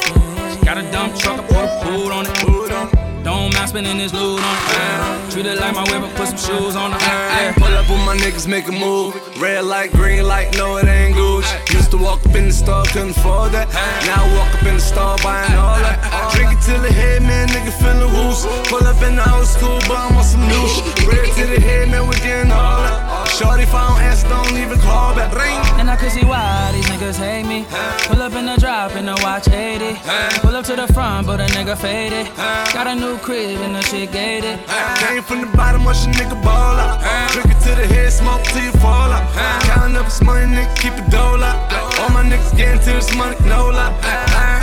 She 0.53 0.65
got 0.65 0.79
a 0.79 0.83
dump 0.91 1.15
truck, 1.17 1.39
I 1.39 1.47
put 1.47 1.65
a 1.65 1.71
pool 1.85 2.13
on 2.13 2.27
it. 2.27 3.10
Don't 3.23 3.53
mind 3.53 3.69
spending 3.69 3.99
this 3.99 4.15
loot 4.15 4.41
on 4.41 4.57
it. 4.57 5.31
Treat 5.31 5.47
it 5.47 5.59
like 5.61 5.75
my 5.75 5.83
I 5.83 6.13
put 6.17 6.29
some 6.29 6.39
shoes 6.39 6.75
on 6.75 6.93
it. 6.93 6.99
Ay, 7.03 7.53
pull 7.57 7.69
up 7.69 7.89
with 7.89 8.01
my 8.07 8.17
niggas, 8.17 8.49
make 8.49 8.67
a 8.67 8.73
move. 8.73 9.15
Red 9.39 9.65
light, 9.65 9.93
green 9.93 10.25
light, 10.27 10.57
no, 10.57 10.79
it 10.79 10.87
ain't 10.87 11.15
Gucci. 11.15 11.75
Used 11.75 11.91
to 11.91 11.99
walk 11.99 12.25
up 12.27 12.35
in 12.35 12.47
the 12.47 12.53
store, 12.53 12.85
couldn't 12.85 13.11
afford 13.11 13.53
that. 13.53 13.69
Now 14.07 14.25
I 14.25 14.37
walk 14.37 14.55
up 14.55 14.67
in 14.67 14.75
the 14.75 14.81
store, 14.81 15.17
buying 15.23 15.53
all 15.53 15.77
that. 15.77 16.33
Drink 16.35 16.53
it 16.53 16.63
till 16.65 16.81
the 16.81 16.93
head, 16.93 17.23
man, 17.23 17.49
nigga 17.49 17.73
feeling 17.77 18.09
loose. 18.09 18.47
Pull 18.69 18.87
up 18.87 19.03
in 19.03 19.17
the 19.17 19.35
old 19.35 19.47
school, 19.47 19.79
but 19.87 19.99
I'm 19.99 20.17
on 20.17 20.25
some 20.25 20.47
new 20.49 20.65
shit. 20.69 21.07
Red 21.07 21.29
to 21.37 21.47
the 21.47 21.61
head, 21.61 21.91
man, 21.91 22.09
we 22.09 22.15
getting 22.17 22.51
all 22.51 22.83
that. 22.83 23.10
Shorty, 23.37 23.65
don't 23.65 24.01
answer, 24.03 24.29
don't 24.29 24.57
even 24.57 24.79
call 24.81 25.15
back. 25.15 25.33
Ring. 25.35 25.59
And 25.81 25.89
I 25.91 25.97
can 25.97 26.11
see 26.11 26.25
why 26.25 26.71
these 26.73 26.85
niggas 26.87 27.17
hate 27.17 27.47
me. 27.47 27.65
Pull 28.09 28.21
up 28.23 28.35
in 28.35 28.47
the 28.47 28.57
drop 28.57 28.95
and 28.97 29.09
the 29.09 29.17
watch 29.23 29.49
80. 29.49 29.97
Pull 30.41 30.55
up 30.55 30.65
to 30.67 30.77
the 30.77 30.87
front, 30.93 31.27
but 31.27 31.41
a 31.41 31.47
nigga 31.57 31.77
faded. 31.77 32.27
Got 32.75 32.87
a 32.87 32.95
new 32.95 33.17
crib 33.19 33.61
and 33.61 33.75
the 33.75 33.83
shit 33.83 34.13
gated. 34.13 34.59
Came 34.99 35.23
from 35.23 35.41
the 35.41 35.57
bottom, 35.57 35.85
watch 35.85 36.05
a 36.07 36.11
nigga 36.11 36.37
ball 36.43 36.77
out. 36.77 37.01
Drink 37.33 37.51
it 37.51 37.61
to 37.65 37.75
the 37.75 37.87
head, 37.87 38.13
smoke 38.13 38.43
till 38.43 38.63
you 38.63 38.73
fall 38.73 39.11
out. 39.11 39.25
Counting 39.65 39.97
up 39.97 40.05
this 40.05 40.23
money, 40.23 40.47
nigga, 40.47 40.77
keep 40.77 40.93
it 40.93 41.11
dole 41.11 41.43
out. 41.43 41.73
All 42.01 42.11
my 42.11 42.23
niggas 42.23 42.57
getting 42.57 42.81
to 42.81 42.91
this 42.93 43.15
money, 43.17 43.37
no 43.47 43.71
lie. 43.71 43.95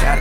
Got 0.02 0.20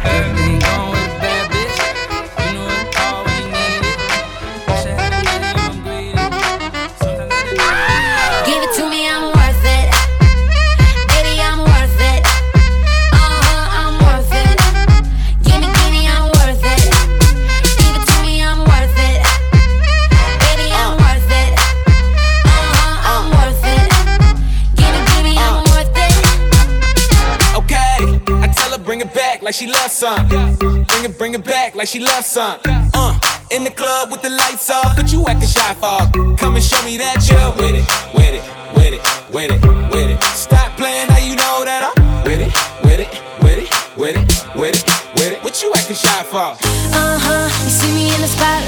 some. 30.06 30.28
Bring 30.28 31.04
it, 31.04 31.18
bring 31.18 31.34
it 31.34 31.44
back 31.44 31.74
like 31.74 31.88
she 31.88 31.98
loves 31.98 32.26
some. 32.26 32.60
Uh, 32.94 33.18
in 33.50 33.64
the 33.64 33.70
club 33.70 34.10
with 34.10 34.22
the 34.22 34.30
lights 34.30 34.70
off, 34.70 34.94
but 34.96 35.10
you 35.12 35.26
acting 35.26 35.48
shy 35.48 35.74
for. 35.74 35.98
Come 36.36 36.54
and 36.54 36.64
show 36.64 36.82
me 36.84 36.96
that 36.98 37.18
you're 37.28 37.50
with 37.58 37.74
it, 37.80 37.86
with 38.14 38.34
it, 38.38 38.44
with 38.76 38.94
it, 38.94 39.02
with 39.34 39.50
it, 39.50 39.60
with 39.92 40.10
it. 40.14 40.22
Stop 40.22 40.76
playing, 40.76 41.08
now 41.08 41.18
you 41.18 41.34
know 41.34 41.64
that 41.64 41.82
I'm 41.90 42.22
with 42.22 42.40
it, 42.40 42.52
with 42.86 43.00
it, 43.02 43.10
with 43.42 43.58
it, 43.58 43.68
with 43.98 44.16
it, 44.16 44.26
with 44.54 44.76
it, 44.78 44.84
with 45.14 45.32
it. 45.32 45.42
What 45.42 45.60
you 45.62 45.72
acting 45.74 45.96
shy 45.96 46.22
for? 46.30 46.54
Uh 46.94 47.18
huh. 47.26 47.50
You 47.64 47.70
see 47.70 47.92
me 47.94 48.14
in 48.14 48.20
the 48.20 48.30
spotlight, 48.30 48.65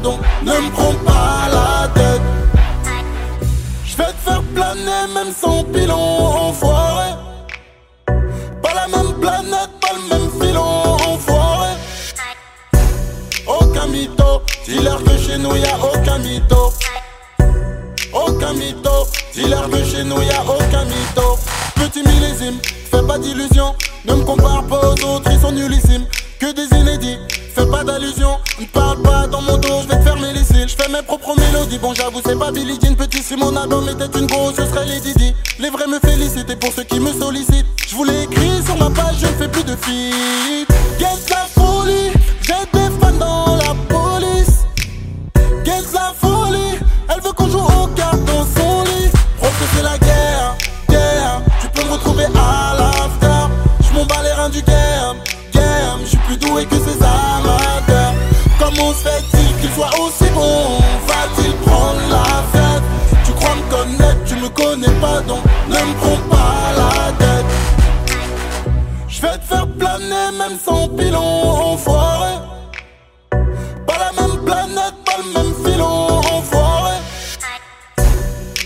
Ne 0.00 0.52
me 0.52 0.70
prends 0.70 0.94
pas 1.04 1.48
la 1.50 1.88
tête 1.88 2.22
Je 3.84 3.96
vais 3.96 4.04
te 4.04 4.30
faire 4.30 4.42
planer 4.54 5.12
même 5.12 5.32
sans 5.34 5.64
pilon 5.64 5.96
enfoiré 5.96 7.14
Pas 8.62 8.74
la 8.74 8.86
même 8.86 9.14
planète, 9.20 9.70
pas 9.80 9.94
le 9.94 10.08
même 10.08 10.30
filon 10.40 10.96
enfoiré 11.06 11.70
aucun 13.48 13.86
mytho, 13.86 14.42
dis-leur 14.66 15.02
que 15.02 15.16
chez 15.16 15.38
nous 15.38 15.56
y'a 15.56 15.78
aucun 15.78 16.18
mytho. 16.18 16.72
Aucun 18.12 18.52
mytho, 18.52 19.06
dis-leur 19.32 19.70
que 19.70 19.82
chez 19.84 20.04
nous 20.04 20.20
y'a 20.20 20.42
aucun 20.42 20.84
mytho. 20.84 21.38
Petit 21.76 22.02
millésime, 22.02 22.58
fais 22.62 23.02
pas 23.02 23.18
d'illusions, 23.18 23.74
ne 24.04 24.14
me 24.14 24.24
compare 24.24 24.64
pas 24.64 24.80
aux 24.80 25.04
autres, 25.14 25.30
ils 25.30 25.40
sont 25.40 25.52
nullissimes. 25.52 26.06
Que 26.38 26.52
des 26.52 26.76
inédits, 26.76 27.18
fais 27.58 27.66
pas 27.66 27.84
d'allusion, 27.84 28.38
ne 28.60 28.66
parle 28.66 29.02
pas 29.02 29.26
dans 29.26 29.42
mon 29.42 29.56
dos, 29.58 29.82
je 29.82 29.88
vais 29.88 29.98
te 29.98 30.04
fermer 30.04 30.32
les 30.32 30.44
cils. 30.44 30.68
Je 30.68 30.76
fais 30.76 30.88
mes 30.90 31.02
propres 31.02 31.34
mélodies, 31.36 31.78
bon 31.78 31.92
j'avoue 31.94 32.20
c'est 32.24 32.38
pas 32.38 32.52
Billie 32.52 32.78
Jean, 32.82 32.94
petit 32.94 33.22
si 33.22 33.36
mon 33.36 33.54
album 33.56 33.88
était 33.88 34.18
une 34.18 34.26
grosse, 34.26 34.54
ce 34.56 34.66
serait 34.66 34.86
les 34.86 35.00
Didi. 35.00 35.34
Les 35.58 35.70
vrais 35.70 35.86
me 35.86 35.98
félicitent 35.98 36.58
pour 36.60 36.72
ceux 36.72 36.84
qui 36.84 37.00
me 37.00 37.12
sollicitent, 37.12 37.66
je 37.88 37.94
vous 37.94 38.04
l'ai 38.04 38.22
écrit 38.22 38.62
sur 38.64 38.76
ma 38.76 38.90
page 38.90 39.16
je 39.20 39.26
ne 39.26 39.32
fais 39.32 39.48
plus 39.48 39.64
de 39.64 39.76
feat. 39.76 40.68
Get 40.98 41.06
la 41.30 41.46
folie, 41.60 42.12
j'ai 42.42 42.78
des 42.78 42.90
fans 43.00 43.18
dans 43.18 43.56
la 43.56 43.74
police. 43.88 44.64
Get 45.64 45.84
la 45.92 46.12
folie, 46.20 46.78
elle 47.08 47.20
veut 47.22 47.32
qu'on 47.32 47.48
joue 47.48 47.58
au 47.58 47.86
cartes 47.88 48.24
dans 48.24 48.46
son 48.56 48.84
lit. 48.84 49.10
La 49.82 49.96
Fait-il 58.94 59.60
qu'il 59.60 59.70
soit 59.72 59.90
aussi 60.00 60.24
bon 60.34 60.78
Va-t-il 61.06 61.52
prendre 61.66 62.00
la 62.10 62.42
fête? 62.52 62.82
Tu 63.24 63.32
crois 63.32 63.54
me 63.54 63.70
connaître, 63.70 64.24
tu 64.26 64.34
me 64.36 64.48
connais 64.48 65.00
pas 65.00 65.20
donc 65.20 65.42
ne 65.68 65.74
me 65.74 65.94
prends 66.00 66.36
pas 66.36 66.72
la 66.76 67.12
tête. 67.12 67.46
Je 69.08 69.22
vais 69.22 69.38
te 69.38 69.44
faire 69.44 69.66
planer 69.78 70.38
même 70.38 70.58
sans 70.64 70.88
pilon, 70.88 71.20
enfoiré. 71.20 72.34
Pas 73.86 73.98
la 73.98 74.22
même 74.22 74.44
planète, 74.44 74.94
pas 75.04 75.18
le 75.18 75.32
même 75.32 75.54
filon, 75.64 76.20
enfoiré. 76.32 76.96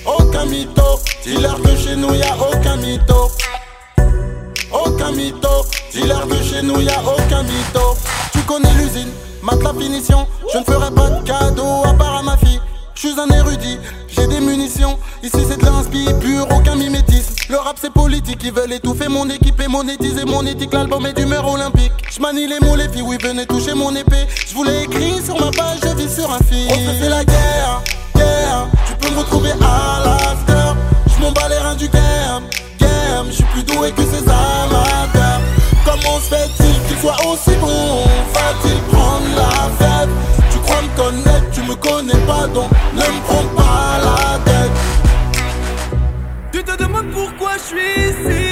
Aucun 0.07 0.47
mytho, 0.47 1.01
dis-leur 1.25 1.61
que 1.63 1.77
chez 1.77 1.97
nous 1.97 2.15
y 2.15 2.23
a 2.23 2.37
aucun 2.37 2.77
mytho. 2.77 3.31
Aucun 4.73 5.13
mytho, 5.13 5.67
dis-leur 5.93 6.27
que 6.29 6.43
chez 6.43 6.63
nous 6.63 6.81
y 6.81 6.89
a 6.89 7.01
aucun 7.01 7.43
mytho. 7.43 7.97
Tu 8.33 8.39
connais 8.41 8.73
l'usine, 8.75 9.11
mate 9.43 9.63
la 9.63 9.73
finition. 9.73 10.27
Je 10.53 10.59
ne 10.59 10.65
ferai 10.65 10.91
pas 10.91 11.11
de 11.11 11.25
cadeau 11.25 11.83
à 11.85 11.95
part 11.95 12.17
à 12.17 12.23
ma 12.23 12.37
fille. 12.37 12.61
Je 12.95 13.09
suis 13.09 13.21
un 13.21 13.29
érudit, 13.35 13.79
j'ai 14.09 14.27
des 14.27 14.41
munitions. 14.41 14.99
Ici 15.23 15.39
c'est 15.49 15.59
de 15.59 15.65
l'inspi 15.65 16.07
pur, 16.21 16.47
aucun 16.55 16.77
mimétisme. 16.77 17.35
Le 17.49 17.57
rap 17.57 17.77
c'est 17.81 17.93
politique, 17.93 18.41
ils 18.45 18.53
veulent 18.53 18.73
étouffer 18.73 19.09
mon 19.09 19.29
équipe 19.29 19.61
et 19.61 19.69
monétiser 19.69 20.25
mon 20.25 20.47
éthique. 20.47 20.73
L'album 20.73 21.05
est 21.07 21.15
d'humeur 21.15 21.49
olympique. 21.49 21.93
Je 22.11 22.21
manie 22.21 22.47
les 22.47 22.61
mots, 22.61 22.77
les 22.77 22.89
filles, 22.89 23.03
oui, 23.03 23.17
venez 23.21 23.47
toucher 23.47 23.75
mon 23.75 23.95
épée. 23.95 24.27
Je 24.47 24.55
voulais 24.55 24.85
écrire 24.85 25.25
sur 25.25 25.41
ma 25.41 25.51
page, 25.51 25.79
je 25.83 25.89
vis 25.97 26.15
sur 26.15 26.31
un 26.31 26.39
fil. 26.39 26.69
On 26.71 26.75
se 26.75 27.03
fait 27.03 27.09
la 27.09 27.25
guerre, 27.25 27.83
guerre. 28.15 28.67
Tu 28.87 28.95
peux 28.95 29.15
me 29.15 29.21
retrouver 29.21 29.53
à 29.53 30.03
l'after. 30.05 30.79
Je 31.07 31.21
m'en 31.21 31.33
bats 31.33 31.49
les 31.49 31.59
reins 31.59 31.75
du 31.75 31.89
game, 31.89 32.45
game. 32.79 33.27
Je 33.29 33.33
suis 33.33 33.45
plus 33.45 33.65
doué 33.65 33.91
que 33.93 34.03
ces 34.03 34.23
amateurs. 34.23 35.41
Comment 35.85 36.21
se 36.21 36.35
fait-il 36.35 36.87
qu'il 36.87 36.99
soit 36.99 37.17
aussi 37.27 37.57
bon 37.61 38.12
pourquoi 47.73 48.52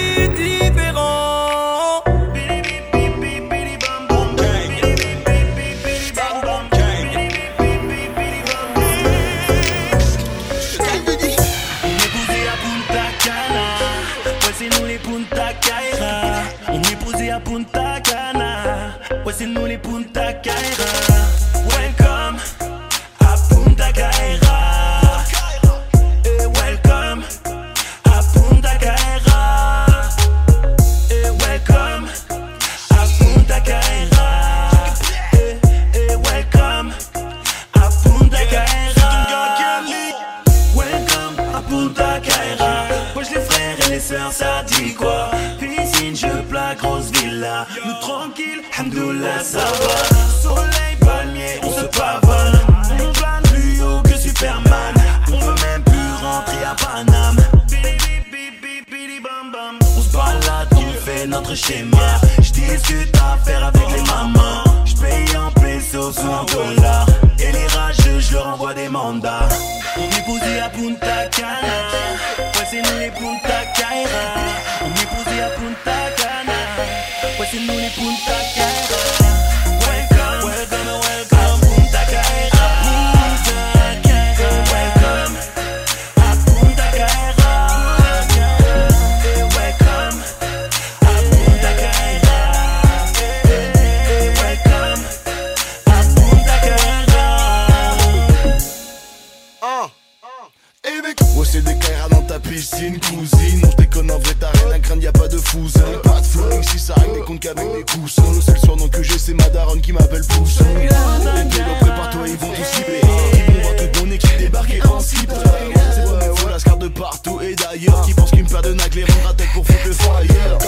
y'a 105.79 105.99
pas 105.99 106.21
de 106.21 106.27
flowing 106.27 106.63
si 106.63 106.79
ça 106.79 106.95
règle 106.95 107.15
des 107.15 107.21
comptes 107.21 107.41
qu'avec 107.41 107.67
des 107.73 107.85
coussins. 107.85 108.23
Le 108.35 108.41
seul 108.41 108.59
surnom 108.59 108.89
que 108.89 109.03
j'ai 109.03 109.19
c'est 109.19 109.35
ma 109.35 109.49
daronne 109.51 109.81
qui 109.81 109.93
m'appelle 109.93 110.25
Poussin. 110.27 110.65
Les 110.75 110.89
vélos 110.89 111.75
prépare-toi 111.81 112.29
ils 112.29 112.37
vont 112.37 112.53
tous 112.53 112.65
cibler 112.65 113.01
Ils 113.35 113.55
vont 113.55 113.61
voir 113.63 113.77
toute 113.77 114.03
mon 114.05 114.11
équipe 114.13 114.39
débarquer 114.39 114.83
en 114.87 115.01
slip 115.01 115.31
C'est 115.31 116.05
pas 116.05 116.45
mes 116.45 116.51
la 116.51 116.59
scar 116.59 116.77
de 116.77 116.89
partout 116.89 117.41
et 117.41 117.55
d'ailleurs. 117.55 118.03
Qui 118.05 118.15
pense 118.15 118.31
qu'une 118.31 118.47
paire 118.47 118.63
de 118.63 118.75
nagles 118.75 118.97
les 118.99 119.05
rendra 119.05 119.35
tête 119.35 119.49
pour 119.55 119.67
foutre 119.67 119.89
le 119.89 119.95
Kaira, 119.95 120.59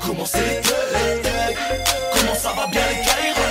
comment 0.00 0.24
c'est 0.24 0.62
Comment 2.12 2.34
ça 2.34 2.52
va 2.56 2.66
bien 2.68 2.82
les 2.90 3.00
Kaira 3.02 3.46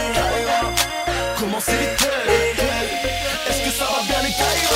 Comment 1.39 1.60
c'est 1.60 1.73
Est-ce 1.73 3.62
que 3.65 3.71
ça 3.77 3.86
va 3.86 4.01
bien 4.08 4.21
les 4.23 4.34
Kaira 4.34 4.70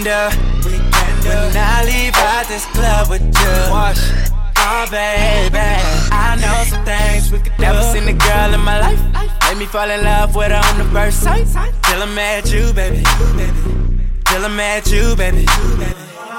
Weekender. 0.00 0.32
When 1.24 1.56
I 1.56 1.84
leave 1.84 2.16
out 2.16 2.46
this 2.48 2.64
club 2.66 3.10
with 3.10 3.22
you. 3.22 3.70
Wash. 3.70 4.00
Oh, 4.56 4.86
baby. 4.90 5.58
I 6.12 6.36
know 6.40 6.64
some 6.68 6.84
things 6.84 7.30
we 7.30 7.38
could 7.38 7.56
do. 7.56 7.62
Never 7.62 7.82
seen 7.92 8.08
a 8.08 8.12
girl 8.12 8.54
in 8.54 8.60
my 8.60 8.80
life. 8.80 9.00
Made 9.48 9.58
me 9.58 9.66
fall 9.66 9.90
in 9.90 10.04
love 10.04 10.34
with 10.34 10.52
her 10.52 10.56
on 10.56 10.78
the 10.78 10.84
first 10.92 11.22
sight. 11.22 11.46
Till 11.46 12.02
I 12.02 12.06
met 12.14 12.52
you, 12.52 12.72
baby. 12.72 13.02
Till 14.24 14.44
I 14.44 14.48
met 14.48 14.90
you, 14.90 15.14
baby. 15.16 15.44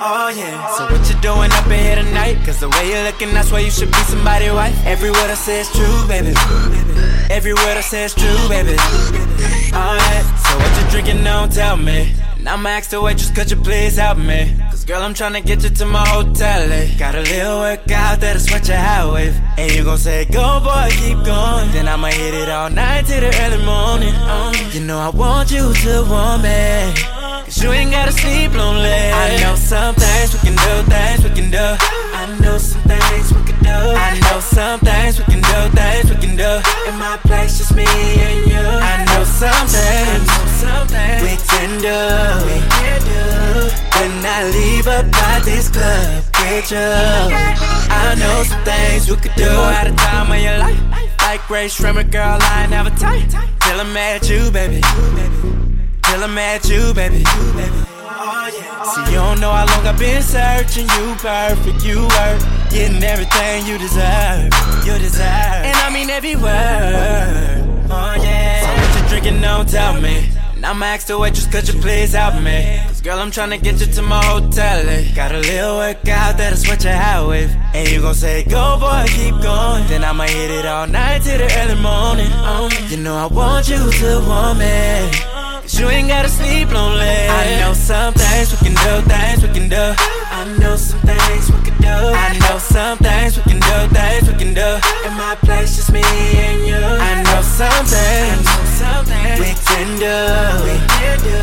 Oh 0.04 0.34
yeah. 0.36 0.67
So 0.76 0.86
what 0.86 1.08
you 1.08 1.21
doing 1.21 1.52
up 1.52 1.65
in 1.67 1.80
here 1.80 1.95
tonight? 1.95 2.43
Cause 2.43 2.60
the 2.60 2.69
way 2.69 2.89
you're 2.89 3.04
looking, 3.04 3.32
that's 3.34 3.52
why 3.52 3.60
you 3.60 3.69
should 3.69 3.91
be 3.91 4.02
somebody's 4.10 4.52
wife. 4.52 4.76
Every 4.86 5.12
word 5.12 5.30
I 5.30 5.36
say 5.36 5.60
is 5.62 5.69
true, 5.71 6.08
baby. 6.08 6.34
Every 7.30 7.54
word 7.54 7.78
I 7.78 7.82
say 7.82 8.06
is 8.06 8.15
true, 8.15 8.50
baby. 8.50 8.78
Alright. 9.74 10.26
So 10.41 10.58
what 10.58 10.82
you 10.82 10.89
drinking? 10.89 11.24
Don't 11.24 11.52
tell 11.52 11.78
me. 11.78 12.15
Now 12.43 12.54
I'ma 12.54 12.69
ask 12.69 12.89
the 12.89 12.99
waitress, 12.99 13.30
could 13.30 13.51
you 13.51 13.58
please 13.58 13.97
help 13.97 14.17
me? 14.17 14.58
Cause 14.71 14.84
girl, 14.84 15.04
I'm 15.04 15.13
tryna 15.13 15.45
get 15.45 15.63
you 15.63 15.69
to 15.69 15.86
my 15.86 16.08
hotel. 16.08 16.71
Eh? 16.71 16.97
Got 16.97 17.13
a 17.13 17.21
little 17.21 17.60
workout 17.60 18.19
that'll 18.19 18.41
sweat 18.41 18.67
your 18.67 18.77
hat 18.77 19.13
with. 19.13 19.39
And 19.60 19.71
you 19.71 19.84
gon' 19.84 19.99
say, 19.99 20.25
go 20.25 20.60
boy, 20.60 20.89
keep 20.89 21.17
going. 21.23 21.71
Then 21.71 21.88
I'ma 21.88 22.08
hit 22.08 22.34
it 22.34 22.49
all 22.49 22.71
night 22.71 23.06
till 23.06 23.21
the 23.21 23.30
early 23.43 23.63
morning. 23.63 24.15
Um, 24.15 24.56
you 24.71 24.80
know 24.82 24.97
I 24.97 25.10
want 25.10 25.51
you 25.51 25.71
to 25.71 26.06
want 26.10 26.41
me. 26.41 26.93
Cause 27.45 27.62
you 27.62 27.71
ain't 27.73 27.91
gotta 27.91 28.12
sleep 28.12 28.54
lonely. 28.56 28.89
I 28.89 29.38
know 29.41 29.56
some 29.56 29.93
things 29.93 30.34
we 30.34 30.39
can 30.39 30.56
do, 30.58 30.73
things 30.89 31.23
we 31.23 31.30
can 31.38 31.51
do. 31.51 31.67
I 32.17 32.39
know 32.41 32.58
some 32.58 32.82
things 32.82 33.34
we 33.34 33.43
can 33.43 33.60
do. 33.62 33.69
I 33.69 34.19
know 34.19 34.39
some 34.39 34.70
out 45.41 45.45
this 45.45 45.69
club, 45.69 46.23
get 46.34 46.71
you. 46.71 46.77
I 46.77 48.15
know 48.17 48.43
some 48.43 48.63
things 48.63 49.10
we 49.10 49.15
could 49.17 49.36
do 49.36 49.49
at 49.49 49.88
a 49.88 49.95
time 49.95 50.32
of 50.32 50.39
your 50.41 50.58
life. 50.58 50.80
Like 51.21 51.45
Grace 51.47 51.73
Shrimmer, 51.73 52.04
girl, 52.04 52.38
I 52.41 52.62
ain't 52.62 52.71
never 52.71 52.89
tight. 52.91 53.30
Till 53.30 53.80
I 53.80 53.84
met 53.93 54.30
you, 54.30 54.51
baby. 54.51 54.82
Till 56.04 56.23
I'm 56.23 56.38
at 56.38 56.67
you, 56.69 56.93
baby. 56.93 57.23
See, 58.84 59.12
you 59.12 59.17
don't 59.17 59.39
know 59.39 59.51
how 59.51 59.65
long 59.67 59.88
I've 59.88 59.97
been 59.97 60.21
searching. 60.21 60.88
You 60.97 61.15
perfect, 61.15 61.86
you 61.86 62.01
worth 62.01 62.43
getting 62.69 63.01
everything 63.04 63.65
you 63.65 63.77
deserve. 63.77 64.51
You 64.86 64.97
deserve, 64.99 65.63
and 65.67 65.77
I 65.77 65.89
mean 65.93 66.10
every 66.10 66.36
word. 66.36 67.88
Oh 67.89 68.15
yeah. 68.21 68.62
So 68.62 68.82
what 68.82 69.04
you 69.04 69.10
drinking? 69.10 69.41
Don't 69.41 69.67
tell 69.67 69.99
me. 70.01 70.30
Now 70.62 70.71
I'ma 70.71 70.86
ask 70.93 71.08
the 71.08 71.17
waitress, 71.17 71.47
could 71.47 71.67
you 71.67 71.82
please 71.82 72.13
help 72.13 72.36
me? 72.36 72.80
Cause 72.86 73.02
girl, 73.02 73.17
I'm 73.17 73.32
tryna 73.32 73.60
get 73.63 73.80
you 73.82 73.91
to 73.93 74.02
my 74.04 74.24
hotel. 74.24 74.88
Eh? 74.88 75.12
Got 75.15 75.32
a 75.32 75.39
little 75.39 75.78
workout 75.78 76.38
that'll 76.38 76.56
sweat 76.56 76.84
your 76.84 77.28
with. 77.28 77.50
And 77.74 77.89
you 77.89 78.00
gon' 78.00 78.13
say, 78.13 78.43
go 78.43 78.78
boy, 78.80 79.04
keep 79.08 79.34
going. 79.41 79.88
Then 79.88 80.04
I'ma 80.04 80.26
hit 80.26 80.52
it 80.52 80.67
all 80.67 80.86
night 80.86 81.24
till 81.24 81.39
the 81.39 81.50
early 81.62 81.82
morning. 81.82 82.30
Oh, 82.45 82.69
you 82.89 82.97
know 82.97 83.15
I 83.15 83.26
want 83.26 83.69
you 83.69 83.78
to 83.78 84.10
want 84.30 84.60
me. 84.60 85.10
Cause 85.65 85.80
you 85.80 85.89
ain't 85.89 86.08
gotta 86.08 86.30
sleep 86.30 86.71
lonely. 86.71 87.10
I 87.10 87.60
know 87.60 87.74
some 87.74 88.13
things 88.13 88.52
we 88.52 88.58
can 88.69 88.76
do, 88.86 89.10
things 89.10 89.41
we 89.41 89.50
can 89.58 89.67
do. 89.67 89.86
I 90.62 90.63
know 90.63 90.76
some 90.76 91.00
things 91.00 91.52
we 91.52 91.58
can 91.63 91.82
do. 91.82 91.88
I 91.89 92.38
know 92.38 92.60
some 92.60 92.97
things 93.00 93.36
we 93.36 93.43
can 93.50 93.60
do, 93.60 93.95
things 93.95 94.30
we 94.30 94.38
can 94.38 94.54
do. 94.54 94.80
In 95.08 95.17
my 95.17 95.36
place, 95.41 95.76
just 95.76 95.91
me 95.91 96.04
and 96.04 96.67
you. 96.67 96.76
I 96.78 97.24
know 97.24 97.41
some 97.41 97.84
things 97.89 98.45
we 99.41 99.56
can 99.65 99.97
do. 99.97 100.21
We 100.62 100.78
can 100.86 101.17
do. 101.26 101.41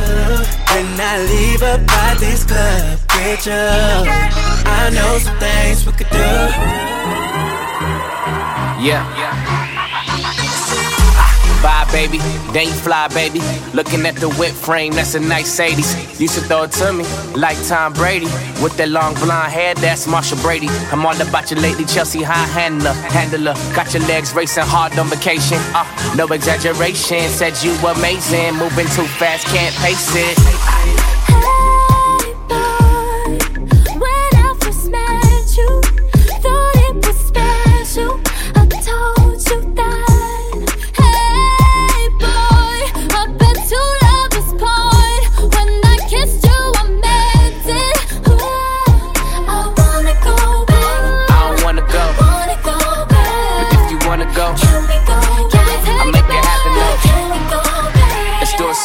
When 0.70 1.00
I 1.00 1.18
leave 1.26 1.62
up 1.64 1.84
by 1.88 2.14
this 2.20 2.44
club, 2.44 3.00
get 3.08 3.44
you. 3.44 3.52
I 3.52 4.90
know 4.94 5.18
some 5.18 5.36
things 5.40 5.84
we 5.84 5.90
could 5.94 6.10
do. 6.10 6.28
Yeah. 8.80 9.02
Yeah. 9.18 9.77
Bye, 11.62 11.88
baby. 11.90 12.18
Then 12.52 12.68
you 12.68 12.72
fly, 12.72 13.08
baby. 13.08 13.40
Looking 13.74 14.06
at 14.06 14.16
the 14.16 14.28
whip 14.38 14.52
frame, 14.52 14.92
that's 14.92 15.14
a 15.14 15.20
nice 15.20 15.58
80s. 15.58 16.20
Used 16.20 16.34
to 16.34 16.40
throw 16.42 16.62
it 16.64 16.72
to 16.72 16.92
me 16.92 17.04
like 17.34 17.56
Tom 17.66 17.92
Brady. 17.92 18.26
With 18.62 18.76
that 18.76 18.88
long 18.88 19.14
blonde 19.14 19.52
hair, 19.52 19.74
that's 19.74 20.06
Marcia 20.06 20.36
Brady. 20.36 20.68
I'm 20.92 21.04
all 21.04 21.20
about 21.20 21.50
you 21.50 21.56
lately, 21.56 21.84
Chelsea 21.84 22.22
high 22.22 22.46
handler. 22.46 22.92
Handler, 22.92 23.54
got 23.74 23.92
your 23.92 24.02
legs 24.04 24.32
racing 24.34 24.64
hard 24.66 24.98
on 24.98 25.08
vacation. 25.08 25.58
Uh, 25.74 25.84
no 26.16 26.26
exaggeration, 26.28 27.28
said 27.28 27.54
you 27.62 27.72
amazing. 27.86 28.54
Moving 28.56 28.86
too 28.94 29.06
fast, 29.18 29.46
can't 29.46 29.74
pace 29.76 30.14
it. 30.14 30.97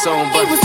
It 0.06 0.50
but 0.50 0.63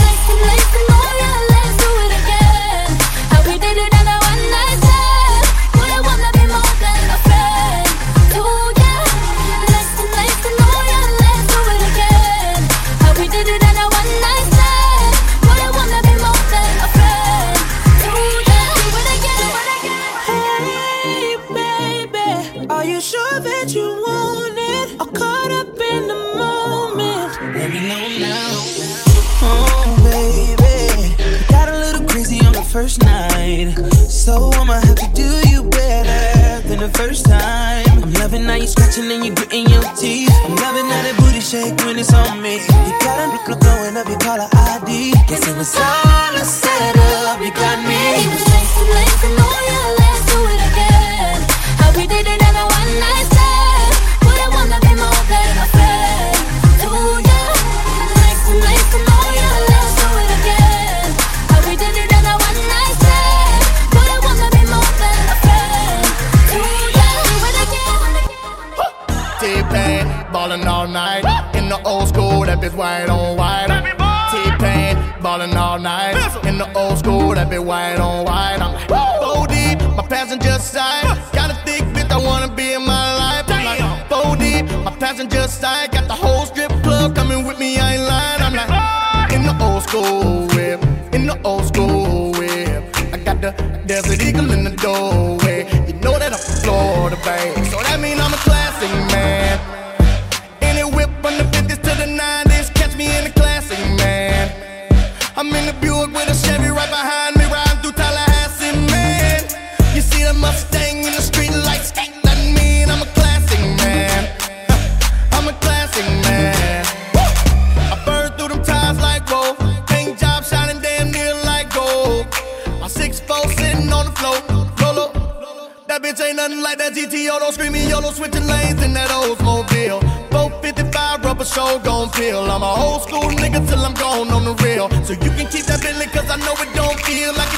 feel 137.09 137.33
like 137.33 137.48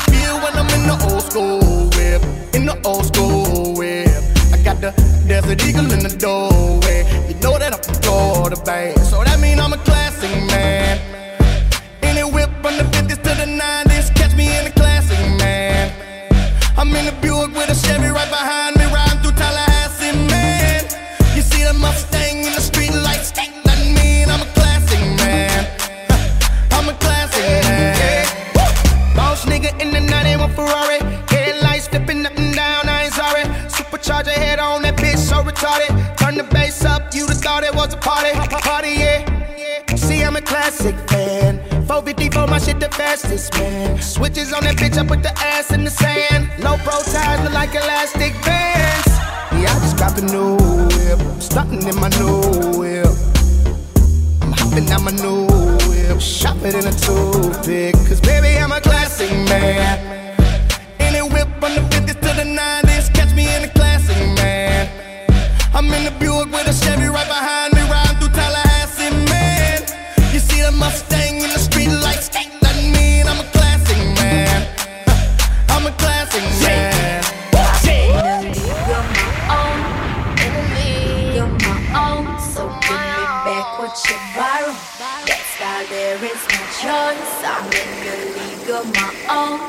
there 86.11 86.25
is 86.25 86.43
no 86.51 86.59
choice. 86.83 87.35
I'm 87.45 87.63
in 87.71 87.89
the 88.03 88.15
league 88.35 88.69
of 88.69 88.85
my 88.99 89.11
own, 89.31 89.59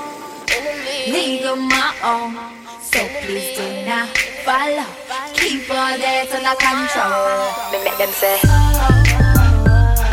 league 1.12 1.44
of 1.44 1.58
my 1.58 1.94
own. 2.02 2.34
So 2.82 2.98
please 3.22 3.56
do 3.56 3.86
not 3.86 4.08
follow. 4.44 4.86
Keep 5.34 5.70
all 5.70 5.96
that 6.02 6.34
under 6.34 6.56
control. 6.58 7.46
Me 7.70 7.78
make 7.84 7.98
them 7.98 8.12
say. 8.20 8.38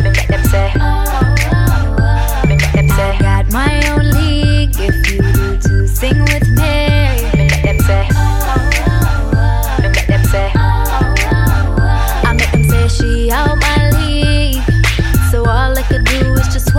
Me 0.04 0.10
make 0.18 0.28
them 0.28 0.44
say. 0.54 0.70
Me 2.48 2.56
make 2.62 2.74
them 2.74 2.90
say. 2.90 3.10
I 3.10 3.20
got 3.20 3.52
my 3.52 3.74
own 3.90 4.12
league. 4.12 4.76
If 4.78 5.12
you 5.12 5.22
do 5.34 5.58
to 5.58 5.88
sing 5.88 6.22
with. 6.26 6.48
Me 6.50 6.89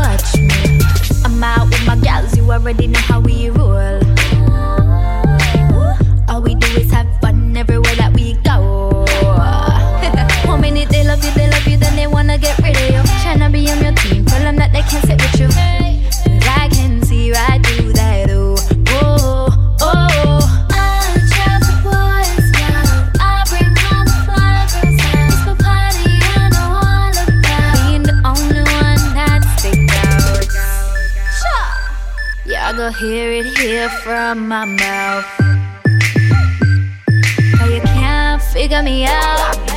watch 0.01 0.39
me. 0.39 0.81
I'm 1.25 1.45
out 1.45 1.69
with 1.69 1.85
my 1.87 1.97
gals, 1.97 2.37
you 2.37 2.51
already 2.51 2.87
know 2.87 3.01
how 3.01 3.21
we 3.21 3.51
roll. 3.51 3.70
Hear 33.01 33.33
it 33.33 33.47
here 33.57 33.89
from 33.89 34.47
my 34.47 34.67
mouth. 34.67 35.25
How 37.57 37.67
you 37.67 37.81
can't 37.81 38.43
figure 38.43 38.83
me 38.83 39.07
out. 39.07 39.70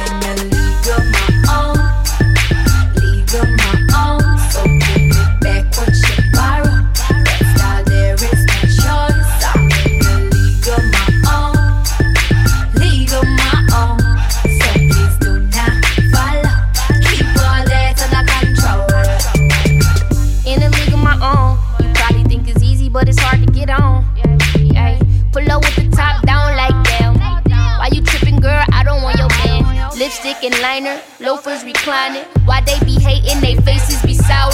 And 30.43 30.59
liner, 30.59 30.99
loafers 31.21 31.63
reclining. 31.63 32.25
Why 32.43 32.59
they 32.59 32.77
be 32.83 32.99
hating, 32.99 33.39
they 33.39 33.55
faces 33.61 34.01
be 34.01 34.13
sour. 34.13 34.51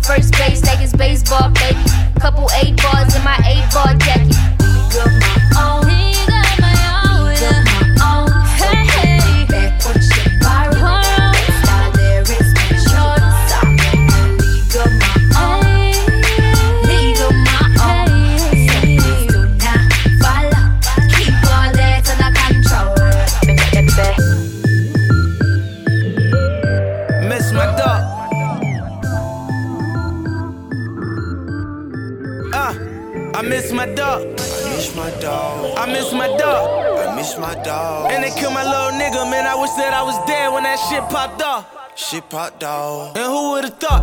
First 0.00 0.32
base 0.34 0.62
like 0.64 0.80
it's 0.80 0.92
baseball, 0.92 1.50
baby. 1.50 1.82
Couple 2.20 2.48
eight 2.62 2.76
balls 2.80 3.16
in 3.16 3.24
my 3.24 3.36
eight 3.44 3.66
ball 3.74 3.98
jacket. 3.98 4.36
League 4.60 5.43
Popped 42.30 42.60
dog. 42.60 43.16
And 43.16 43.26
who 43.26 43.50
would've 43.52 43.78
thought? 43.78 44.02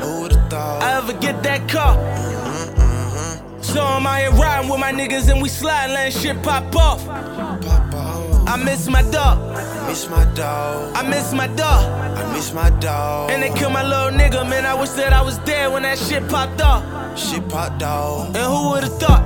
Who 0.00 0.22
would've 0.22 0.48
thought? 0.50 0.82
I 0.82 0.98
ever 0.98 1.14
get 1.14 1.42
that 1.42 1.68
car? 1.68 1.96
Mm-hmm, 1.96 2.80
mm-hmm. 2.80 3.62
So 3.62 3.82
I'm 3.82 4.06
out 4.06 4.18
here 4.18 4.30
riding 4.30 4.70
with 4.70 4.78
my 4.78 4.92
niggas 4.92 5.30
and 5.32 5.42
we 5.42 5.48
slide, 5.48 5.88
letting 5.88 6.20
shit 6.20 6.42
pop 6.42 6.76
off. 6.76 7.08
I 7.08 8.56
miss 8.62 8.88
my 8.88 9.02
dog. 9.02 9.56
I 9.56 9.88
miss 9.88 10.08
my 10.10 10.24
dog. 10.34 10.96
I 10.96 11.08
miss 11.08 11.32
my 11.32 11.46
dog. 11.46 12.18
I 12.18 12.32
miss 12.34 12.52
my 12.52 12.70
dog. 12.78 13.30
And 13.30 13.42
they 13.42 13.50
killed 13.58 13.72
my 13.72 13.82
little 13.82 14.16
nigga, 14.18 14.48
man. 14.48 14.66
I 14.66 14.74
wish 14.74 14.90
that 14.90 15.12
I 15.12 15.22
was 15.22 15.38
there 15.40 15.70
when 15.70 15.82
that 15.82 15.98
shit 15.98 16.28
popped 16.28 16.60
off. 16.60 16.84
Shit 17.18 17.48
popped 17.48 17.78
dog. 17.78 18.36
And 18.36 18.44
who 18.52 18.70
would've 18.70 18.98
thought? 18.98 19.22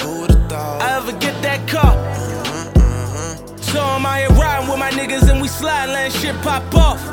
Who 0.00 0.22
would've 0.22 0.48
thought? 0.48 0.80
I 0.80 0.96
ever 0.96 1.12
get 1.12 1.40
that 1.42 1.68
car? 1.68 1.94
Mm-hmm, 1.94 3.58
so 3.58 3.82
I'm 3.82 4.06
out 4.06 4.18
here 4.18 4.30
riding 4.30 4.68
with 4.70 4.78
my 4.78 4.90
niggas 4.90 5.30
and 5.30 5.42
we 5.42 5.48
slide, 5.48 5.86
letting 5.86 6.18
shit 6.18 6.34
pop 6.42 6.74
off. 6.74 7.09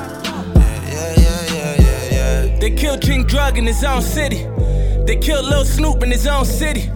They 2.68 2.76
killed 2.76 3.00
King 3.00 3.24
Drug 3.24 3.58
in 3.58 3.66
his 3.66 3.82
own 3.86 4.02
city. 4.02 4.46
They 5.06 5.16
killed 5.16 5.46
Lil 5.46 5.64
Snupe 5.64 6.04
in 6.04 6.12
his 6.12 6.28
own 6.28 6.44
city. 6.44 6.92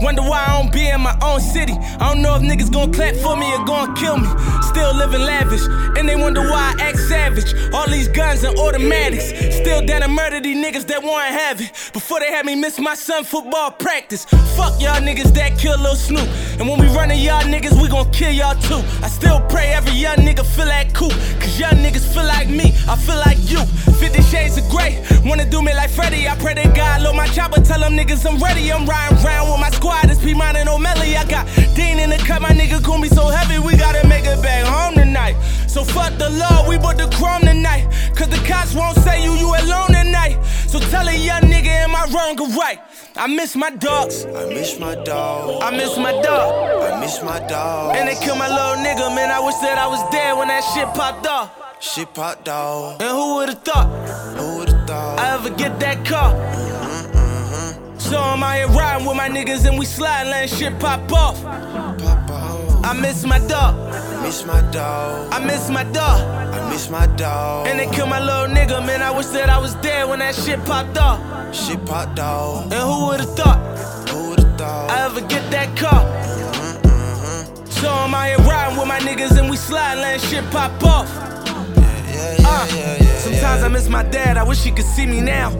Wonder 0.00 0.22
why 0.22 0.44
I 0.46 0.62
don't 0.62 0.72
be 0.72 0.88
in 0.88 1.00
my 1.00 1.16
own 1.22 1.40
city. 1.40 1.72
I 1.72 2.12
don't 2.12 2.22
know 2.22 2.36
if 2.36 2.42
niggas 2.42 2.72
gon' 2.72 2.92
clap 2.92 3.16
for 3.16 3.36
me 3.36 3.52
or 3.54 3.64
gon' 3.64 3.94
kill 3.96 4.16
me. 4.16 4.28
Still 4.62 4.94
living 4.94 5.22
lavish, 5.22 5.66
and 5.98 6.08
they 6.08 6.14
wonder 6.14 6.40
why 6.42 6.74
I 6.78 6.82
act 6.82 6.98
savage. 6.98 7.52
All 7.74 7.88
these 7.88 8.08
guns 8.08 8.44
and 8.44 8.56
automatics. 8.58 9.28
Still 9.56 9.84
down 9.84 10.02
to 10.02 10.08
murder 10.08 10.40
these 10.40 10.56
niggas 10.56 10.86
that 10.86 11.02
wanna 11.02 11.26
have 11.26 11.60
it. 11.60 11.72
Before 11.92 12.20
they 12.20 12.30
had 12.30 12.46
me 12.46 12.54
miss 12.54 12.78
my 12.78 12.94
son 12.94 13.24
football 13.24 13.72
practice. 13.72 14.24
Fuck 14.56 14.80
y'all 14.80 15.00
niggas 15.00 15.34
that 15.34 15.58
kill 15.58 15.78
Lil 15.78 15.96
Snupe. 15.96 16.28
And 16.60 16.68
when 16.68 16.78
we 16.78 16.86
running 16.94 17.20
y'all 17.20 17.42
niggas, 17.42 17.80
we 17.80 17.88
gon' 17.88 18.10
kill 18.12 18.30
y'all 18.30 18.54
too. 18.60 18.82
I 19.02 19.08
still 19.08 19.40
pray 19.48 19.72
every 19.72 19.92
young 19.92 20.18
nigga 20.18 20.44
feel 20.44 20.66
that 20.66 20.94
cool. 20.94 21.10
Cause 21.40 21.58
young 21.58 21.76
niggas 21.82 22.06
feel 22.14 22.24
like 22.24 22.48
me, 22.48 22.74
I 22.88 22.94
feel 22.96 23.16
like 23.16 23.38
you. 23.50 23.64
50 23.98 24.22
shades 24.22 24.56
of 24.58 24.68
gray, 24.68 25.02
wanna 25.24 25.48
do 25.48 25.60
me 25.60 25.74
like 25.74 25.90
Freddy. 25.90 26.28
I 26.28 26.36
pray 26.36 26.54
to 26.54 26.68
God, 26.68 27.02
load 27.02 27.16
my 27.16 27.26
chopper, 27.26 27.60
tell 27.60 27.80
them 27.80 27.96
niggas 27.96 28.24
I'm 28.24 28.40
ready. 28.40 28.70
I'm 28.70 28.86
riding 28.86 29.18
around 29.24 29.50
with 29.50 29.60
my 29.60 29.70
squad, 29.70 29.87
it's 30.04 30.20
P 30.22 30.34
Mine 30.34 30.56
and 30.56 30.68
O'Malley. 30.68 31.16
I 31.16 31.24
got 31.24 31.46
Dean 31.74 31.98
in 31.98 32.10
the 32.10 32.18
cut, 32.18 32.42
my 32.42 32.50
nigga 32.50 32.82
cool 32.84 32.98
me 32.98 33.08
so 33.08 33.28
heavy, 33.28 33.58
we 33.58 33.76
gotta 33.76 34.06
make 34.08 34.24
it 34.24 34.42
back 34.42 34.64
home 34.66 34.94
tonight. 34.94 35.36
So 35.66 35.84
fuck 35.84 36.16
the 36.18 36.30
law, 36.30 36.68
we 36.68 36.78
bought 36.78 36.96
the 36.96 37.08
chrome 37.16 37.42
tonight. 37.42 37.86
Cause 38.14 38.28
the 38.28 38.42
cops 38.46 38.74
won't 38.74 38.96
say 38.98 39.22
you, 39.22 39.32
you 39.32 39.48
alone 39.48 39.88
tonight. 39.88 40.42
So 40.66 40.78
tell 40.78 41.06
a 41.08 41.14
young 41.14 41.42
nigga, 41.42 41.68
am 41.86 41.94
I 41.94 42.04
wrong 42.12 42.40
or 42.40 42.48
right? 42.58 42.80
I 43.16 43.26
miss 43.26 43.56
my 43.56 43.70
dogs. 43.70 44.24
I 44.26 44.46
miss 44.48 44.78
my 44.78 44.94
dog. 44.94 45.62
I 45.62 45.70
miss 45.70 45.96
my 45.96 46.12
dog. 46.22 46.82
I 46.82 47.00
miss 47.00 47.22
my 47.22 47.38
dog. 47.48 47.96
And 47.96 48.08
they 48.08 48.14
killed 48.14 48.38
my 48.38 48.48
little 48.48 48.84
nigga, 48.84 49.14
man. 49.14 49.30
I 49.30 49.40
wish 49.40 49.56
that 49.56 49.78
I 49.78 49.86
was 49.86 50.02
there 50.10 50.36
when 50.36 50.48
that 50.48 50.62
shit 50.74 50.88
popped 50.94 51.26
off. 51.26 51.50
Shit 51.80 52.12
popped 52.12 52.48
off. 52.48 53.00
And 53.00 53.10
who 53.10 53.36
would've 53.36 53.62
thought? 53.62 53.88
Who 54.36 54.58
would've 54.58 54.86
thought? 54.86 55.18
I 55.18 55.34
ever 55.34 55.50
get 55.50 55.78
that 55.80 56.04
car? 56.04 56.34
So 58.08 58.18
I'm 58.18 58.42
out 58.42 58.56
here 58.56 58.68
riding 58.68 59.06
with 59.06 59.18
my 59.18 59.28
niggas 59.28 59.68
and 59.68 59.78
we 59.78 59.84
sliding, 59.84 60.30
letting 60.30 60.56
shit 60.56 60.78
pop 60.80 61.12
off. 61.12 61.44
I 61.44 62.98
miss 62.98 63.22
my 63.26 63.38
dog. 63.38 63.76
Miss 64.22 64.46
my 64.46 64.62
dog. 64.70 65.30
I 65.30 65.44
miss 65.44 65.68
my 65.68 65.84
dog. 65.84 66.20
I 66.54 66.70
miss 66.70 66.88
my 66.88 67.06
dog. 67.16 67.66
And 67.66 67.78
they 67.78 67.86
killed 67.94 68.08
my 68.08 68.18
little 68.18 68.46
nigga, 68.46 68.84
man. 68.86 69.02
I 69.02 69.10
wish 69.10 69.26
that 69.26 69.50
I 69.50 69.58
was 69.58 69.76
there 69.76 70.08
when 70.08 70.20
that 70.20 70.34
shit 70.34 70.58
popped 70.64 70.96
off. 70.96 71.20
Shit 71.54 71.84
popped 71.84 72.16
dog. 72.16 72.72
And 72.72 72.80
who 72.80 73.08
would've 73.08 73.36
thought? 73.36 73.60
Who 74.08 74.30
would've 74.30 74.56
thought? 74.56 74.90
I 74.90 75.04
ever 75.04 75.20
get 75.20 75.50
that 75.50 75.76
car? 75.76 76.00
So 77.70 77.90
I'm 77.92 78.14
out 78.14 78.26
here 78.26 78.38
riding 78.38 78.78
with 78.78 78.88
my 78.88 79.00
niggas 79.00 79.38
and 79.38 79.50
we 79.50 79.58
sliding, 79.58 80.00
letting 80.00 80.26
shit 80.26 80.50
pop 80.50 80.82
off. 80.82 81.08
Uh, 81.14 82.66
sometimes 83.18 83.62
I 83.62 83.68
miss 83.68 83.86
my 83.90 84.02
dad, 84.02 84.38
I 84.38 84.44
wish 84.44 84.64
he 84.64 84.70
could 84.70 84.86
see 84.86 85.04
me 85.04 85.20
now. 85.20 85.50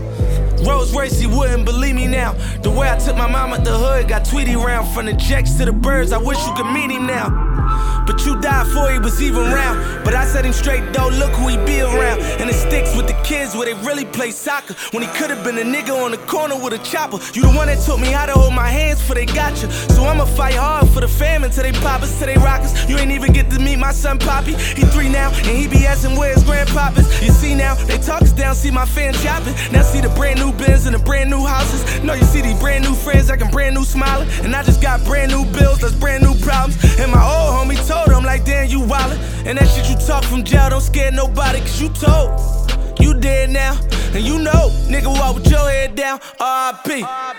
Rolls 0.67 0.93
Royce, 0.93 1.19
he 1.19 1.27
wouldn't 1.27 1.65
believe 1.65 1.95
me 1.95 2.07
now. 2.07 2.33
The 2.63 2.71
way 2.71 2.91
I 2.91 2.99
took 2.99 3.17
my 3.17 3.31
mom 3.31 3.53
at 3.53 3.65
the 3.65 3.77
hood, 3.77 4.09
got 4.09 4.25
Tweety 4.25 4.57
round. 4.57 4.89
From 4.95 5.07
the 5.07 5.13
jacks 5.13 5.53
to 5.55 5.65
the 5.65 5.73
birds, 5.73 6.13
I 6.13 6.19
wish 6.19 6.39
you 6.47 6.55
could 6.55 6.73
meet 6.73 6.91
him 6.91 7.07
now. 7.07 8.05
But 8.07 8.25
you 8.25 8.41
died 8.41 8.65
before 8.67 8.91
he 8.91 8.99
was 8.99 9.21
even 9.21 9.43
round. 9.43 10.05
But 10.05 10.15
I 10.15 10.25
set 10.25 10.45
him 10.45 10.53
straight 10.53 10.93
though, 10.93 11.09
look 11.09 11.33
who 11.33 11.49
he 11.49 11.57
be 11.59 11.81
around. 11.81 12.21
And 12.41 12.49
it 12.49 12.55
sticks 12.55 12.97
with 12.97 13.07
the 13.07 13.18
kids 13.29 13.55
where 13.55 13.67
they 13.67 13.75
really 13.87 14.07
play 14.07 14.31
soccer. 14.31 14.75
When 14.93 15.03
he 15.03 15.09
could've 15.19 15.45
been 15.45 15.59
a 15.59 15.63
nigga 15.63 15.93
on 15.93 16.13
the 16.13 16.23
corner 16.33 16.57
with 16.57 16.73
a 16.73 16.79
chopper. 16.79 17.19
You 17.35 17.43
the 17.43 17.53
one 17.53 17.69
that 17.69 17.85
taught 17.85 18.01
me 18.01 18.09
how 18.09 18.25
to 18.25 18.33
hold 18.33 18.55
my 18.55 18.69
hands 18.69 19.03
for 19.03 19.15
they 19.15 19.27
got 19.27 19.53
you. 19.63 19.71
So 19.95 20.05
I'ma 20.05 20.25
fight 20.25 20.55
hard 20.55 20.89
for 20.89 21.01
the 21.01 21.09
fam 21.09 21.45
until 21.45 21.63
they 21.63 21.73
pop 21.73 22.01
us, 22.01 22.19
till 22.19 22.27
they 22.27 22.39
rock 22.39 22.63
us. 22.63 22.89
You 22.89 22.97
ain't 22.97 23.13
even 23.13 23.35
get 23.35 23.51
to 23.51 23.59
meet 23.61 23.79
my 23.79 23.93
son 23.93 24.19
Poppy. 24.19 24.55
He 24.55 24.83
three 24.95 25.11
now, 25.11 25.29
and 25.29 25.55
he 25.61 25.69
be 25.69 25.85
asking 25.87 26.17
where 26.17 26.33
his 26.33 26.43
grandpapas. 26.43 27.05
You 27.23 27.31
see 27.31 27.55
now, 27.55 27.75
they 27.75 27.99
talk 27.99 28.23
us 28.23 28.33
down, 28.33 28.55
see 28.55 28.71
my 28.71 28.87
fan 28.87 29.13
chopping. 29.13 29.55
Now 29.73 29.83
see 29.83 30.01
the 30.01 30.09
brand 30.17 30.41
new 30.41 30.53
Benz 30.53 30.87
and 30.87 30.95
the 30.95 30.99
brand 30.99 31.29
new 31.29 31.45
houses. 31.45 32.03
No, 32.03 32.15
you 32.15 32.25
see 32.25 32.41
these 32.41 32.59
brand 32.59 32.85
new 32.85 32.95
friends 32.95 33.29
acting 33.29 33.51
brand 33.51 33.75
new 33.75 33.85
smiling. 33.85 34.29
And 34.43 34.57
I 34.57 34.63
just 34.63 34.81
got 34.81 35.05
brand 35.05 35.31
new 35.33 35.45
bills, 35.53 35.81
that's 35.81 35.95
brand 35.95 36.23
new 36.23 36.35
problems. 36.41 36.83
And 36.99 37.13
my 37.13 37.21
old 37.21 37.53
homie 37.53 37.77
told 37.87 38.09
him 38.09 38.25
like, 38.25 38.47
damn, 38.47 38.69
you 38.71 38.81
wildin'. 38.81 39.21
And 39.45 39.59
that 39.59 39.69
shit 39.69 39.87
you 39.91 39.97
talk 40.07 40.25
from 40.25 40.45
jail 40.45 40.71
don't 40.71 40.81
scare 40.81 41.13
nobody, 41.13 41.61
cause 41.61 41.79
you 41.79 41.91
told. 41.91 42.68
You 43.09 43.15
dead 43.15 43.49
now, 43.49 43.73
and 44.13 44.23
you 44.23 44.39
know, 44.39 44.69
nigga, 44.85 45.07
walk 45.07 45.37
with 45.37 45.51
your 45.51 45.71
head 45.71 45.95
down. 45.95 46.19
RIP. 46.19 47.07
I 47.07 47.33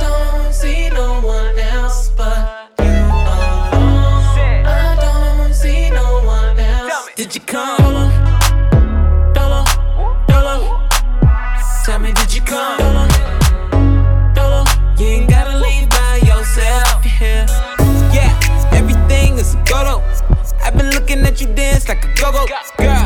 don't 0.00 0.52
see 0.52 0.88
no 0.88 1.20
one 1.20 1.56
else 1.60 2.08
but 2.16 2.72
you. 2.80 2.86
alone. 2.86 4.66
I 4.66 4.96
don't 5.00 5.54
see 5.54 5.90
no 5.90 6.24
one 6.24 6.58
else. 6.58 7.08
Did 7.14 7.36
you 7.36 7.40
come? 7.42 8.10
Dolo, 9.32 9.64
Dolo. 10.26 10.88
Tell 11.84 12.00
me, 12.00 12.10
did 12.14 12.34
you 12.34 12.40
come? 12.42 12.78
Dolo, 12.80 13.06
Dolo. 14.34 14.64
You 14.98 15.06
ain't 15.06 15.30
gotta 15.30 15.56
leave 15.56 15.88
by 15.88 16.16
yourself. 16.26 17.04
Yeah, 17.20 17.46
yeah 18.12 18.72
everything 18.72 19.38
is 19.38 19.54
a 19.54 19.62
go 19.68 20.02
looking 21.06 21.24
at 21.24 21.40
you 21.40 21.46
dance 21.54 21.88
like 21.88 22.04
a 22.04 22.08
go-go. 22.20 22.46
Girl, 22.78 22.98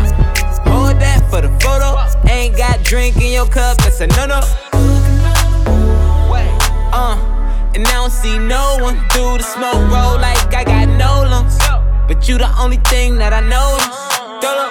hold 0.65 0.99
that 1.01 1.21
for 1.29 1.43
the 1.43 1.51
photo. 1.61 1.99
Ain't 2.31 2.57
got 2.57 2.83
drink 2.83 3.17
in 3.17 3.33
your 3.33 3.47
cup, 3.47 3.77
that's 3.79 4.01
a 4.01 4.07
no-no. 4.07 4.41
Uh, 6.93 7.17
and 7.75 7.87
I 7.87 7.93
don't 7.93 8.11
see 8.11 8.39
no 8.39 8.79
one 8.81 8.97
through 9.11 9.39
the 9.39 9.43
smoke 9.43 9.75
roll 9.93 10.17
like 10.19 10.55
I 10.55 10.65
got 10.65 10.89
no 10.89 11.29
lungs. 11.29 11.59
But 12.09 12.27
you 12.27 12.39
the 12.39 12.51
only 12.59 12.79
thing 12.89 13.17
that 13.17 13.35
I 13.35 13.41
know. 13.41 13.77
Dolo, 14.41 14.71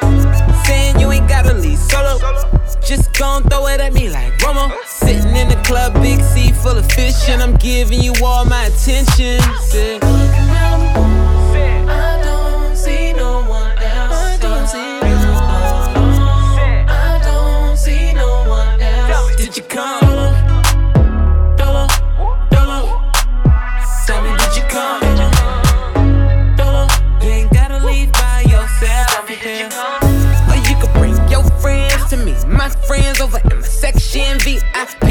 saying 0.66 1.00
you 1.00 1.12
ain't 1.12 1.30
gotta 1.30 1.54
leave 1.54 1.78
solo. 1.78 2.18
Just 2.82 3.14
gon' 3.14 3.44
throw 3.44 3.68
it 3.68 3.80
at 3.80 3.94
me 3.94 4.10
like 4.10 4.34
Romo. 4.40 4.72
Sitting 4.86 5.36
in 5.36 5.50
the 5.50 5.62
club, 5.68 5.94
big 6.02 6.20
sea 6.22 6.52
full 6.52 6.78
of 6.78 6.92
fish, 6.92 7.30
and 7.30 7.44
I'm 7.44 7.56
giving 7.58 8.02
you 8.02 8.14
all 8.24 8.44
my 8.46 8.66
attention. 8.66 9.40
Say, 9.62 10.00
Over 33.22 33.40
in 33.52 33.60
my 33.60 33.66
section 33.66 34.40
VIP. 34.40 35.04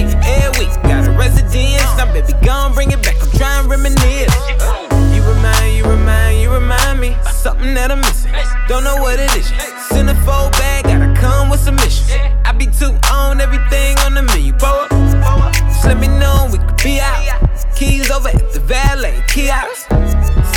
Week 0.59 0.73
got 0.83 1.07
a 1.07 1.13
residence. 1.13 1.83
Now, 1.99 2.11
baby, 2.11 2.33
gon' 2.43 2.73
bring 2.73 2.91
it 2.91 3.03
back. 3.03 3.17
I'm 3.21 3.31
trying 3.33 3.65
to 3.65 3.69
reminisce. 3.69 4.35
Uh, 4.61 5.13
you 5.15 5.23
remind, 5.23 5.77
you 5.77 5.85
remind, 5.85 6.41
you 6.41 6.51
remind 6.51 7.01
me 7.01 7.15
something 7.31 7.75
that 7.75 7.91
I'm 7.91 8.01
missing. 8.01 8.33
Don't 8.67 8.83
know 8.83 8.97
what 8.97 9.21
it 9.21 9.31
is. 9.37 9.47
Centerfold 9.93 10.53
bag, 10.53 10.85
gotta 10.85 11.13
come 11.21 11.51
with 11.51 11.61
submission. 11.61 12.19
I 12.47 12.53
be 12.53 12.67
too 12.67 12.97
on 13.13 13.43
everything 13.43 13.99
on 13.99 14.15
the 14.15 14.23
menu. 14.23 14.55
Pull 14.55 14.69
up, 14.69 14.91
just 14.91 15.85
let 15.85 15.99
me 15.99 16.09
know 16.09 16.49
we 16.51 16.59
could 16.59 16.83
be 16.83 17.01
out. 17.01 17.45
Keys 17.77 18.11
over 18.11 18.31
at 18.31 18.53
the 18.53 18.61
valet 18.61 19.23
kiosk. 19.29 19.87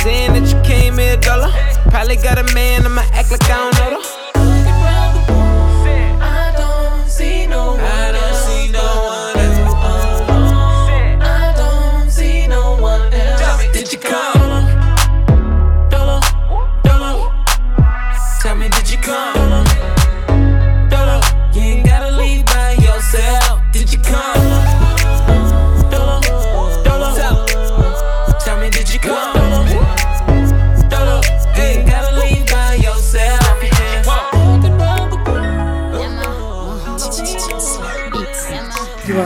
Saying 0.00 0.32
that 0.32 0.48
you 0.48 0.58
came 0.62 0.96
here, 0.96 1.18
dollar. 1.18 1.52
Probably 1.90 2.16
got 2.16 2.38
a 2.38 2.54
man, 2.54 2.86
I'ma 2.86 3.02
act 3.12 3.30
like 3.30 3.44
I 3.44 3.70
don't 3.70 3.74
know 3.74 4.00
though. 4.00 4.21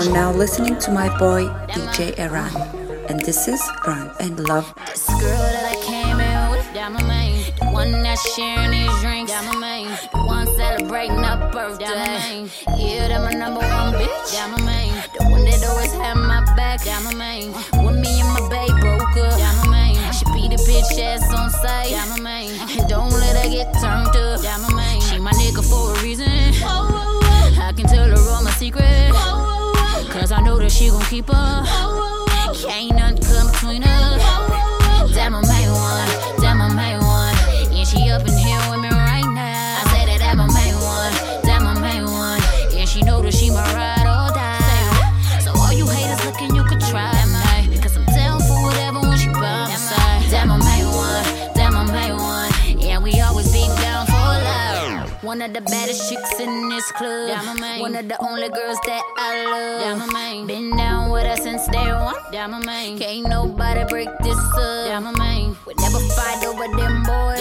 Are 0.06 0.12
now 0.12 0.30
listening 0.30 0.78
to 0.78 0.92
my 0.92 1.08
boy 1.18 1.46
DJ 1.66 2.14
R'an, 2.30 2.54
and 3.10 3.18
this 3.24 3.48
is 3.48 3.60
Run 3.84 4.12
and 4.20 4.38
Love. 4.48 4.72
This 4.86 5.06
girl 5.08 5.18
that 5.18 5.66
I 5.66 5.82
came 5.82 6.20
in 6.20 6.50
with, 6.52 6.74
that 6.74 6.92
my 6.92 7.02
main. 7.02 7.42
The 7.58 7.66
one 7.72 7.90
that's 8.04 8.22
sharing 8.36 8.70
these 8.70 9.00
drinks, 9.00 9.32
that 9.32 9.42
my 9.52 9.58
main. 9.58 9.88
The 9.88 10.22
one 10.22 10.46
celebrating 10.54 11.18
her 11.18 11.50
birthday, 11.50 11.86
that 11.86 12.06
my 12.06 12.18
main. 12.22 12.50
Yeah, 12.78 13.08
that 13.08 13.20
my 13.20 13.32
number 13.32 13.58
one 13.58 13.94
bitch, 13.94 14.30
that 14.30 14.48
my 14.54 14.62
main. 14.62 14.94
The 15.18 15.24
one 15.26 15.44
that 15.44 15.64
always 15.70 15.92
had 15.92 16.14
my 16.14 16.44
back, 16.54 16.84
that 16.84 17.02
my 17.02 17.14
main. 17.14 17.50
When 17.82 18.00
me 18.00 18.20
and 18.20 18.28
my 18.30 18.46
babe 18.48 18.78
broke 18.78 19.16
up, 19.16 19.34
that 19.34 19.54
my 19.64 19.70
main. 19.74 19.98
She 20.12 20.24
beat 20.26 20.54
a 20.54 20.62
bitch 20.62 21.02
ass 21.02 21.34
on 21.34 21.50
sight, 21.50 21.90
that 21.90 22.06
my 22.10 22.20
main. 22.20 22.54
And 22.78 22.88
don't 22.88 23.10
let 23.10 23.42
her 23.42 23.50
get 23.50 23.72
turned 23.82 24.14
up, 24.14 24.40
that 24.40 24.60
my 24.60 24.72
main. 24.72 25.00
She 25.00 25.18
my 25.18 25.32
nigga 25.32 25.66
for 25.66 25.98
a 25.98 26.02
reason. 26.02 26.30
I 27.58 27.72
can 27.74 27.86
tell 27.86 28.06
her 28.06 28.30
all 28.30 28.44
my 28.44 28.52
secrets. 28.52 29.45
Cause 30.16 30.32
I 30.32 30.40
know 30.40 30.56
that 30.58 30.72
she 30.72 30.88
gon' 30.88 31.02
keep 31.02 31.28
up. 31.28 31.66
Can't 32.56 32.96
nothing 32.96 33.22
come 33.22 33.52
between 33.52 33.84
us. 33.84 34.22
That 35.12 35.30
my 35.30 35.44
main 35.44 35.70
one, 35.70 36.08
that 36.40 36.54
my 36.56 36.72
main 36.72 36.98
one. 37.04 37.36
Yeah, 37.70 37.84
she 37.84 38.10
up 38.10 38.22
in 38.22 38.32
here 38.32 38.45
of 55.46 55.52
the 55.54 55.60
baddest 55.60 56.10
chicks 56.10 56.40
in 56.40 56.68
this 56.68 56.90
club. 56.92 57.38
One 57.78 57.94
of 57.94 58.08
the 58.08 58.18
only 58.20 58.48
girls 58.48 58.78
that 58.86 59.02
I 59.16 59.44
love. 59.46 60.46
Been 60.46 60.76
down 60.76 61.10
with 61.10 61.26
her 61.26 61.36
since 61.36 61.68
day 61.68 61.92
one. 61.92 62.16
Can't 62.98 63.28
nobody 63.28 63.84
break 63.88 64.08
this 64.22 64.38
up. 64.58 65.04
We 65.66 65.74
never 65.78 66.00
fight 66.18 66.44
over 66.44 66.66
them 66.76 67.02
boys. 67.04 67.38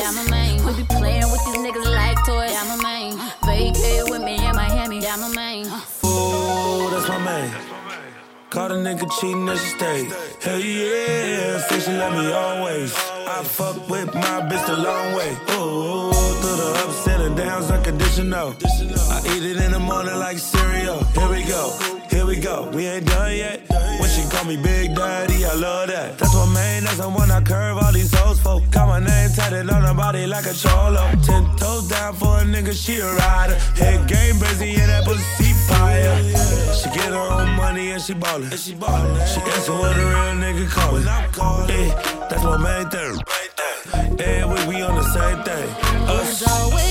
We 0.66 0.72
be 0.78 0.86
playing 0.96 1.30
with 1.32 1.44
these 1.46 1.58
niggas 1.66 1.90
like 2.00 2.18
toys. 2.26 2.54
Vacate 3.46 4.06
with 4.10 4.22
me 4.22 4.36
in 4.38 4.56
Miami. 4.56 4.98
Ooh, 6.06 6.90
the 6.94 7.02
caught 8.52 8.72
a 8.72 8.76
nigga 8.76 9.10
cheating 9.20 9.50
and 9.50 9.60
she 9.60 9.70
stayed. 9.76 10.08
Hell 10.42 10.60
yeah, 10.60 11.60
say 11.68 11.80
she 11.80 11.92
love 11.92 12.14
me 12.14 12.32
always. 12.32 12.94
I 13.28 13.44
fuck 13.44 13.90
with 13.90 14.14
my 14.14 14.48
bitch 14.48 14.66
the 14.68 14.78
long 14.78 15.14
way. 15.18 15.32
Ooh, 15.58 16.14
through 16.14 16.56
the 16.56 16.70
ups 16.86 17.08
and 17.56 17.68
downs, 17.68 17.72
unconditional. 17.72 18.56
I 19.12 19.22
eat 19.36 19.44
it 19.44 19.58
in 19.58 19.72
the 19.72 19.80
morning 19.80 20.18
like 20.18 20.38
cereal. 20.38 21.04
Here 21.04 21.30
we 21.30 21.44
go, 21.44 21.72
here 22.10 22.26
we 22.26 22.40
go. 22.40 22.70
We 22.74 22.88
ain't 22.88 23.06
done 23.06 23.36
yet. 23.36 23.62
When 24.00 24.10
she 24.10 24.24
call 24.30 24.46
me 24.46 24.58
Big 24.58 24.96
Daddy, 24.96 25.46
I 25.46 25.54
love 25.54 25.88
that. 25.90 26.18
That's 26.18 26.34
what 26.34 26.48
made 26.48 26.84
that's 26.84 26.98
the 26.98 27.10
one 27.10 27.32
I 27.32 27.42
curve 27.42 27.78
all 27.78 27.92
these 27.92 28.14
hoes 28.14 28.40
for. 28.40 28.62
Got 28.72 28.88
my 28.88 29.00
name 29.00 29.30
tatted 29.32 29.70
on 29.70 29.84
her 29.84 29.94
body 29.94 30.28
like 30.28 30.46
a 30.46 30.54
cholo. 30.54 31.04
Ten 31.24 31.44
toes 31.58 31.88
down 31.88 32.14
for 32.16 32.40
a 32.40 32.44
nigga, 32.44 32.74
she 32.74 33.00
a 33.00 33.12
rider. 33.14 33.56
Head 33.76 34.08
game 34.08 34.40
busy 34.40 34.72
in 34.72 34.88
that 34.88 35.06
pussy 35.06 35.54
fire. 35.68 36.16
She 36.76 36.90
get 36.90 37.12
her 37.12 37.28
own 37.38 37.50
money 37.56 37.92
and 37.92 38.02
she 38.02 38.14
ballin'. 38.14 38.50
She 38.52 38.74
answer 38.74 39.74
what 39.74 39.96
a 39.96 40.00
real 40.00 40.36
nigga 40.44 40.70
callin'. 40.70 41.04
Yeah, 41.04 42.28
that's 42.30 42.44
what 42.44 42.60
made 42.60 42.92
them. 42.92 43.20
Yeah, 44.20 44.46
we, 44.46 44.76
we 44.76 44.82
on 44.82 44.96
the 44.96 45.04
same 45.04 45.44
thing. 45.44 45.70
Us. 46.08 46.85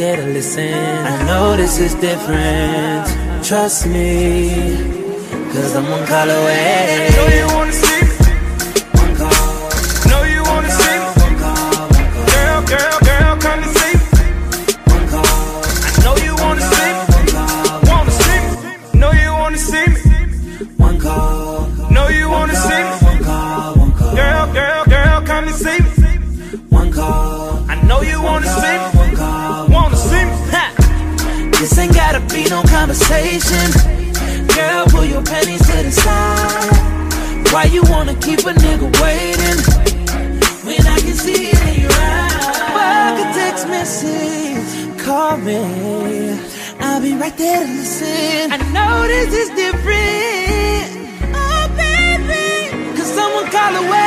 There 0.00 0.16
to 0.16 0.26
listen. 0.26 0.72
I 0.72 1.26
know 1.26 1.56
this 1.56 1.78
is 1.78 1.94
different. 1.96 3.06
Trust 3.44 3.86
me, 3.86 4.74
cause 5.52 5.76
I'm 5.76 5.90
one 5.90 6.06
call 6.06 6.30
away. 6.30 7.89
Conversation. 33.10 34.46
Girl, 34.54 34.86
pull 34.86 35.04
your 35.04 35.22
panties 35.22 35.60
to 35.66 35.82
the 35.82 35.90
side. 35.90 37.52
Why 37.52 37.64
you 37.64 37.82
wanna 37.90 38.14
keep 38.14 38.40
a 38.40 38.52
nigga 38.52 38.88
waiting? 39.02 39.58
When 40.64 40.86
I 40.86 40.98
can 41.00 41.14
see 41.14 41.50
it 41.50 41.60
in 41.68 41.80
your 41.82 41.92
eyes. 41.92 42.56
Fuck 42.74 43.18
a 43.18 43.32
text 43.34 43.68
message, 43.68 44.98
call 45.04 45.36
me. 45.38 46.38
I'll 46.80 47.00
be 47.00 47.14
right 47.14 47.36
there 47.36 47.66
to 47.66 47.72
listen. 47.72 48.52
I 48.52 48.58
know 48.74 49.06
this 49.06 49.34
is 49.34 49.48
different. 49.50 51.34
Oh, 51.34 51.66
baby. 51.76 52.70
Cause 52.96 53.12
someone 53.12 53.46
call 53.50 53.74
away. 53.84 53.99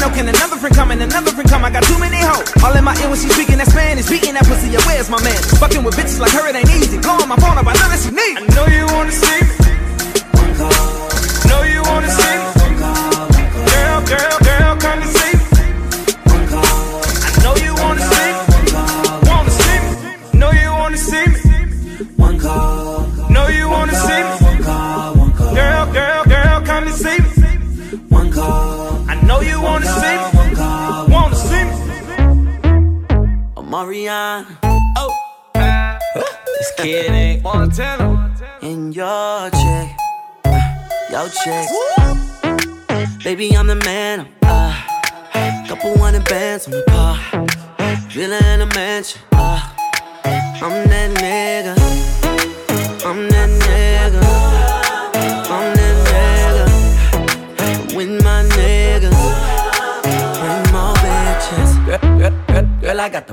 Know, 0.00 0.10
can 0.10 0.26
another 0.26 0.56
friend 0.56 0.74
come 0.74 0.90
and 0.90 1.02
another 1.02 1.30
friend 1.30 1.48
come? 1.48 1.64
I 1.64 1.70
got 1.70 1.84
too 1.84 1.98
many 2.00 2.16
hoes. 2.16 2.48
All 2.64 2.72
in 2.72 2.84
my 2.84 2.96
ear 3.04 3.08
when 3.12 3.20
she 3.20 3.28
speaking 3.28 3.58
that 3.60 3.68
Spanish, 3.68 4.08
beating 4.08 4.34
that 4.34 4.48
pussy, 4.48 4.72
yeah, 4.72 4.80
where's 4.88 5.12
my 5.12 5.20
man? 5.22 5.36
Fucking 5.60 5.84
with 5.84 5.94
bitches 5.94 6.18
like 6.18 6.32
her, 6.32 6.48
it 6.48 6.56
ain't 6.56 6.72
easy. 6.72 6.98
Blowing 6.98 7.28
my 7.28 7.36
phone 7.36 7.49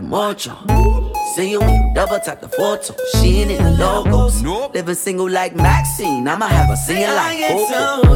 mojo. 0.07 0.55
See 1.35 1.51
you 1.51 1.59
double 1.93 2.19
tap 2.19 2.41
the 2.41 2.49
photo. 2.49 2.95
She 3.15 3.41
ain't 3.41 3.51
in 3.51 3.63
the 3.63 3.71
logos. 3.71 4.41
Living 4.73 4.95
single 4.95 5.29
like 5.29 5.55
Maxine. 5.55 6.27
I'ma 6.27 6.47
have 6.47 6.69
a 6.69 6.77
singing 6.77 7.13
like 7.13 7.47
Coco. 7.47 8.15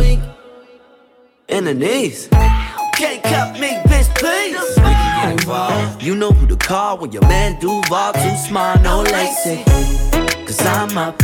In 1.49 1.65
the 1.65 1.73
knees. 1.73 2.29
Can't 2.95 3.21
cut 3.23 3.59
me, 3.59 3.69
bitch, 3.85 4.09
please. 4.15 4.57
You 6.03 6.15
know 6.15 6.31
who 6.31 6.47
to 6.47 6.55
call 6.55 6.97
when 6.97 7.11
your 7.11 7.23
man 7.23 7.59
do 7.59 7.81
Duval 7.83 8.13
too 8.13 8.35
smart, 8.47 8.81
no 8.81 9.01
lacy. 9.01 9.63
Cause 10.45 10.61
I'm 10.65 10.97
up. 10.97 11.21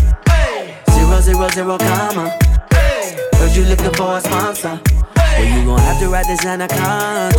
Zero, 0.91 1.21
zero, 1.21 1.47
zero, 1.49 1.77
comma. 1.77 2.37
Heard 2.71 3.55
you 3.55 3.63
looking 3.63 3.93
for 3.93 4.17
a 4.17 4.21
sponsor. 4.21 4.79
Well, 5.15 5.43
you 5.43 5.65
gon' 5.65 5.79
have 5.79 5.99
to 5.99 6.09
ride 6.09 6.25
this 6.25 6.45
anaconda. 6.45 7.37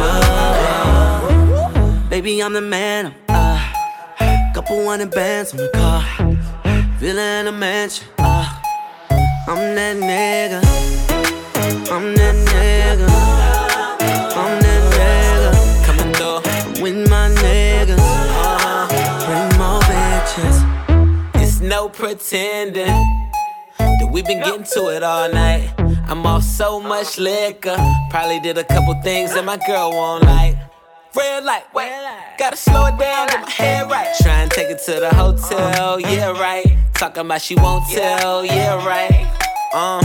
Baby, 2.11 2.43
I'm 2.43 2.55
the 2.55 2.63
man. 2.63 3.15
Uh, 3.29 4.53
couple 4.55 4.83
hundred 4.89 5.11
bands 5.11 5.53
on 5.53 5.59
the 5.59 5.69
car. 5.75 6.03
Villa 6.97 7.41
in 7.41 7.49
a 7.49 7.53
mansion. 7.53 8.09
Uh, 8.19 8.49
I'm 9.47 9.75
that 9.75 9.97
nigga. 9.99 10.61
I'm 11.93 12.15
that 12.17 12.35
nigga. 12.49 13.09
I'm 14.35 14.59
that 14.63 14.83
nigga. 14.97 15.85
Coming 15.85 16.15
through. 16.15 16.83
With 16.83 17.11
my 17.11 17.29
niggas. 17.29 17.99
Uh, 18.01 18.89
bring 19.27 19.59
more 19.59 19.83
bitches. 19.83 21.43
It's 21.43 21.61
no 21.61 21.91
pretending 21.91 22.87
that 23.79 24.09
we've 24.11 24.25
been 24.25 24.43
getting 24.43 24.65
to 24.65 24.89
it 24.89 25.03
all 25.03 25.31
night. 25.31 25.75
I'm 26.09 26.25
off 26.25 26.43
so 26.43 26.81
much 26.81 27.19
liquor. 27.19 27.77
Probably 28.09 28.41
did 28.41 28.57
a 28.57 28.65
couple 28.65 28.99
things 29.03 29.35
that 29.35 29.45
my 29.45 29.59
girl 29.67 29.91
won't 29.91 30.25
like. 30.25 30.58
Red 31.19 31.45
light, 31.45 31.64
wait, 31.75 31.91
gotta 32.39 32.57
slow 32.57 32.87
it 32.87 32.97
down, 32.97 33.27
get 33.27 33.43
my 33.43 33.51
head 33.51 33.91
right. 33.91 34.14
Try 34.23 34.43
and 34.43 34.51
take 34.53 34.71
it 34.71 34.79
to 34.87 35.01
the 35.01 35.12
hotel, 35.12 35.99
yeah, 35.99 36.31
right. 36.31 36.64
Talking 36.95 37.23
about 37.23 37.43
she 37.43 37.57
won't 37.57 37.85
tell, 37.91 38.45
yeah, 38.45 38.87
right. 38.87 39.27
Uh, 39.75 40.01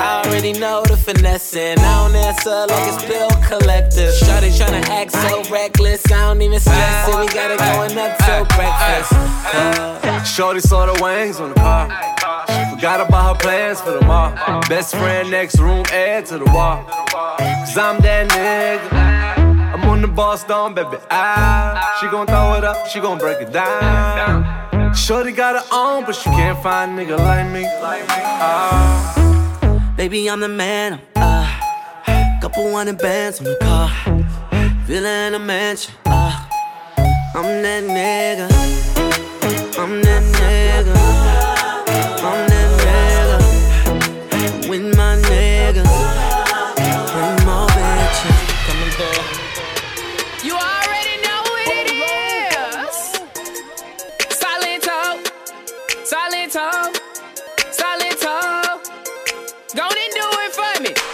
I 0.00 0.22
already 0.24 0.54
know 0.54 0.82
the 0.84 0.96
finessing. 0.96 1.78
I 1.78 2.08
don't 2.08 2.16
answer 2.16 2.66
like 2.66 2.88
it's 2.88 3.04
bill 3.04 3.28
collector. 3.46 4.10
Shawty 4.24 4.50
tryna 4.56 4.88
act 4.88 5.12
so 5.12 5.42
reckless. 5.52 6.10
I 6.10 6.18
don't 6.18 6.40
even 6.40 6.58
stress 6.58 7.08
it. 7.08 7.20
We 7.20 7.26
got 7.26 7.50
it 7.50 7.58
going 7.58 7.98
up 7.98 8.16
till 8.18 8.44
breakfast. 8.56 9.12
Uh, 9.54 10.24
Shorty 10.24 10.60
saw 10.60 10.86
the 10.86 11.02
wings 11.02 11.40
on 11.40 11.50
the 11.50 11.56
car. 11.56 11.88
She 12.48 12.74
forgot 12.74 13.06
about 13.06 13.36
her 13.36 13.42
plans 13.42 13.82
for 13.82 13.98
tomorrow. 13.98 14.62
Best 14.68 14.96
friend 14.96 15.30
next 15.30 15.58
room, 15.58 15.84
add 15.92 16.24
to 16.26 16.38
the 16.38 16.46
wall. 16.46 16.84
Cause 17.38 17.76
I'm 17.76 18.00
that 18.00 18.30
nigga. 18.30 19.17
I'm 19.98 20.02
the 20.02 20.06
boss 20.06 20.44
down, 20.44 20.74
baby. 20.74 20.96
Ah, 21.10 21.96
she 21.98 22.06
gon' 22.06 22.28
throw 22.28 22.54
it 22.54 22.62
up, 22.62 22.86
she 22.86 23.00
gon' 23.00 23.18
break 23.18 23.40
it 23.40 23.52
down. 23.52 24.94
Shorty 24.94 25.32
got 25.32 25.56
her 25.56 25.64
own, 25.72 26.04
but 26.04 26.14
she 26.14 26.30
can't 26.30 26.62
find 26.62 26.96
a 26.96 27.04
nigga 27.04 27.18
like 27.18 27.50
me. 27.50 27.64
Ah. 27.66 29.92
Baby, 29.96 30.30
I'm 30.30 30.38
the 30.38 30.46
man. 30.46 31.00
Uh, 31.16 31.48
couple 32.40 32.72
hundred 32.72 32.98
bands 32.98 33.40
on 33.40 33.46
the 33.46 33.56
car. 33.60 33.90
In 34.88 35.34
a 35.34 35.38
mansion. 35.40 35.92
Uh, 36.06 36.46
I'm 37.34 37.60
that 37.64 37.82
nigga. 37.82 38.48
I'm 39.80 40.00
that 40.00 40.22
nigga. 40.38 40.94
I'm 42.22 42.48
that 42.48 42.70
nigga. 43.90 44.68
With 44.70 44.96
my 44.96 45.16
niggas. 45.16 46.07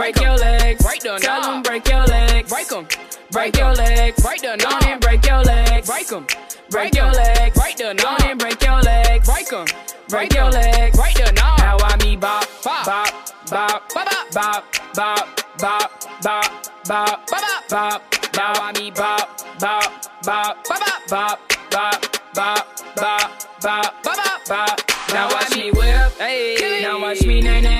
'em. 0.00 0.12
Break 0.12 0.20
your 0.20 0.36
legs. 0.36 0.82
Break 0.82 1.00
the 1.00 1.18
Tell 1.20 1.42
them 1.42 1.62
break 1.62 1.88
your 1.88 2.04
legs. 2.06 2.50
Break 2.50 2.72
'em. 2.72 2.86
Break 3.30 3.56
your 3.56 3.74
legs. 3.74 4.22
Break 4.22 4.40
the 4.40 4.56
knob. 4.56 4.82
and 4.84 5.00
break 5.00 5.26
your 5.26 5.42
legs. 5.42 5.86
Break 5.86 6.12
'em. 6.12 6.26
Break 6.70 6.94
your 6.94 7.10
legs. 7.12 7.58
Break 7.58 7.76
the 7.76 7.94
knob. 7.94 8.20
and 8.22 8.38
break 8.38 8.62
your 8.62 8.80
legs. 8.80 9.28
Break 9.28 9.52
'em. 9.52 9.66
Break 10.08 10.34
your 10.34 10.50
legs. 10.50 10.96
Break 10.96 11.14
the 11.14 11.32
knob. 11.32 11.58
Now 11.58 11.76
I 11.80 11.96
me 12.02 12.16
bop, 12.16 12.46
bop, 12.64 12.86
bop, 12.86 13.12
bop, 13.50 13.92
bop, 13.94 14.24
bop, 14.32 14.64
bop, 14.94 15.28
bop, 15.58 15.90
bop, 16.22 16.50
bop, 16.88 17.28
bop, 17.28 17.68
bop. 17.68 18.02
Now 18.34 18.52
I 18.54 18.72
me 18.78 18.90
bop, 18.90 19.28
bop, 19.60 20.08
bop, 20.24 20.64
bop, 20.68 20.98
bop, 21.08 21.40
bop, 21.70 22.06
bop, 22.34 22.66
bop, 22.96 23.32
bop, 23.60 24.02
bop, 24.02 24.48
bop. 24.48 24.80
Now 25.12 25.28
watch 25.28 25.56
me 25.56 25.70
whip, 25.70 26.12
hey. 26.18 26.80
Now 26.82 27.00
watch 27.00 27.22
me 27.22 27.40
nay 27.42 27.60
nay. 27.60 27.79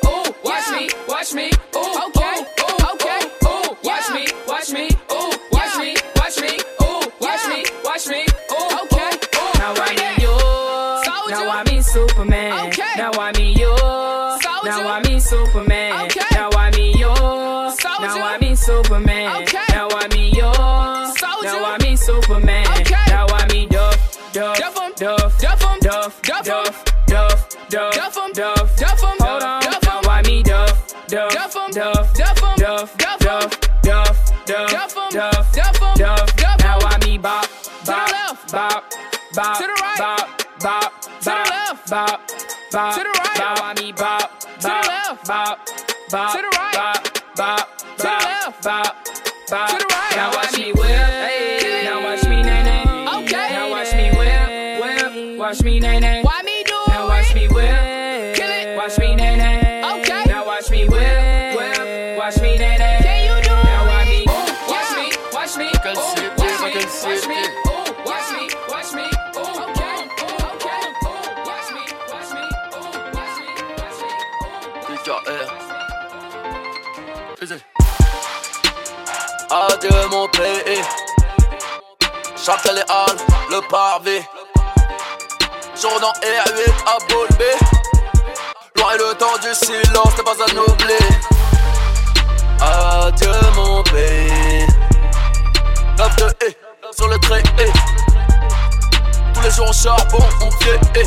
em, 28.31 28.55
Duff, 28.55 28.75
Duff 28.77 29.03
em, 29.03 29.17
hold 29.19 29.43
on, 29.43 29.61
Duff 29.61 29.87
em, 29.87 30.01
why 30.03 30.21
me 30.23 30.43
Duff, 30.43 30.93
Duff, 31.07 31.33
Duff 31.33 31.55
em, 31.55 31.71
Duff, 31.71 32.13
Duff 32.13 32.43
em, 32.43 32.57
Duff, 32.57 32.97
Duff, 32.97 33.19
Duff, 33.19 33.61
Duff, 33.83 34.45
Duff, 34.45 34.75
Duff, 34.75 35.11
Duff. 35.11 35.81
Em, 35.81 35.97
Duff, 35.97 36.35
Duff 36.35 36.59
now 36.59 36.77
why 36.79 36.97
me 37.05 37.17
bop, 37.17 37.47
bop, 37.85 38.09
bop, 38.51 38.83
bop, 39.33 39.57
to 39.57 39.67
the 39.67 39.73
right, 39.81 39.97
bop, 39.97 40.43
bop, 40.61 41.01
to 41.01 41.25
the 41.25 41.49
left, 41.49 41.89
bop, 41.89 42.21
bop, 42.71 42.95
to 42.95 43.03
the 43.03 43.09
right, 43.09 43.37
now 43.37 43.55
why 43.55 43.73
me 43.81 43.91
bop, 43.91 44.39
to 44.39 44.45
the 44.61 44.87
left, 44.87 45.27
bop, 45.27 45.59
bop, 46.09 46.31
to 46.33 46.41
the 46.41 46.57
right, 46.57 46.73
bop, 46.73 47.35
bop, 47.35 47.77
to 47.97 48.03
the 48.03 48.07
left, 48.07 48.63
bop, 48.63 48.95
bop, 49.49 49.69
to 49.69 49.77
the 49.77 49.85
right, 49.91 50.15
now 50.15 50.31
watch 50.31 50.57
me 50.57 50.71
whip, 50.71 51.83
now 51.83 52.03
watch 52.03 52.23
me 52.23 52.41
nay 52.43 52.63
nay, 52.63 53.23
okay, 53.23 53.49
now 53.51 53.69
watch 53.69 53.93
me 53.93 54.11
whip, 54.11 54.81
whip, 54.81 55.39
watch 55.39 55.61
me 55.63 55.79
nay 55.79 55.99
nay. 55.99 56.30
Adieu 79.83 80.07
mon 80.11 80.27
pays 80.27 80.81
Châtel 82.37 82.77
et 82.77 82.91
Halles, 82.91 83.17
le 83.49 83.67
parvé 83.67 84.21
Jour 85.81 85.99
dans 85.99 86.11
R8 86.11 86.71
à 86.85 86.97
Bolbé 87.09 87.45
Loin 88.75 88.93
le 88.97 89.15
temps 89.15 89.37
du 89.41 89.55
silence, 89.55 90.15
n'est 90.17 90.23
pas 90.23 90.35
à 90.39 90.71
oublier 90.71 90.99
Adieu 92.61 93.31
mon 93.55 93.81
pays. 93.83 94.67
9 95.97 96.15
de 96.15 96.25
E 96.25 96.55
sur 96.91 97.07
le 97.07 97.17
trait 97.17 97.41
Tous 99.33 99.41
les 99.41 99.49
jours 99.49 99.69
au 99.69 99.73
charbon, 99.73 100.23
on 100.43 100.49
pied 100.59 100.75
E 100.95 101.05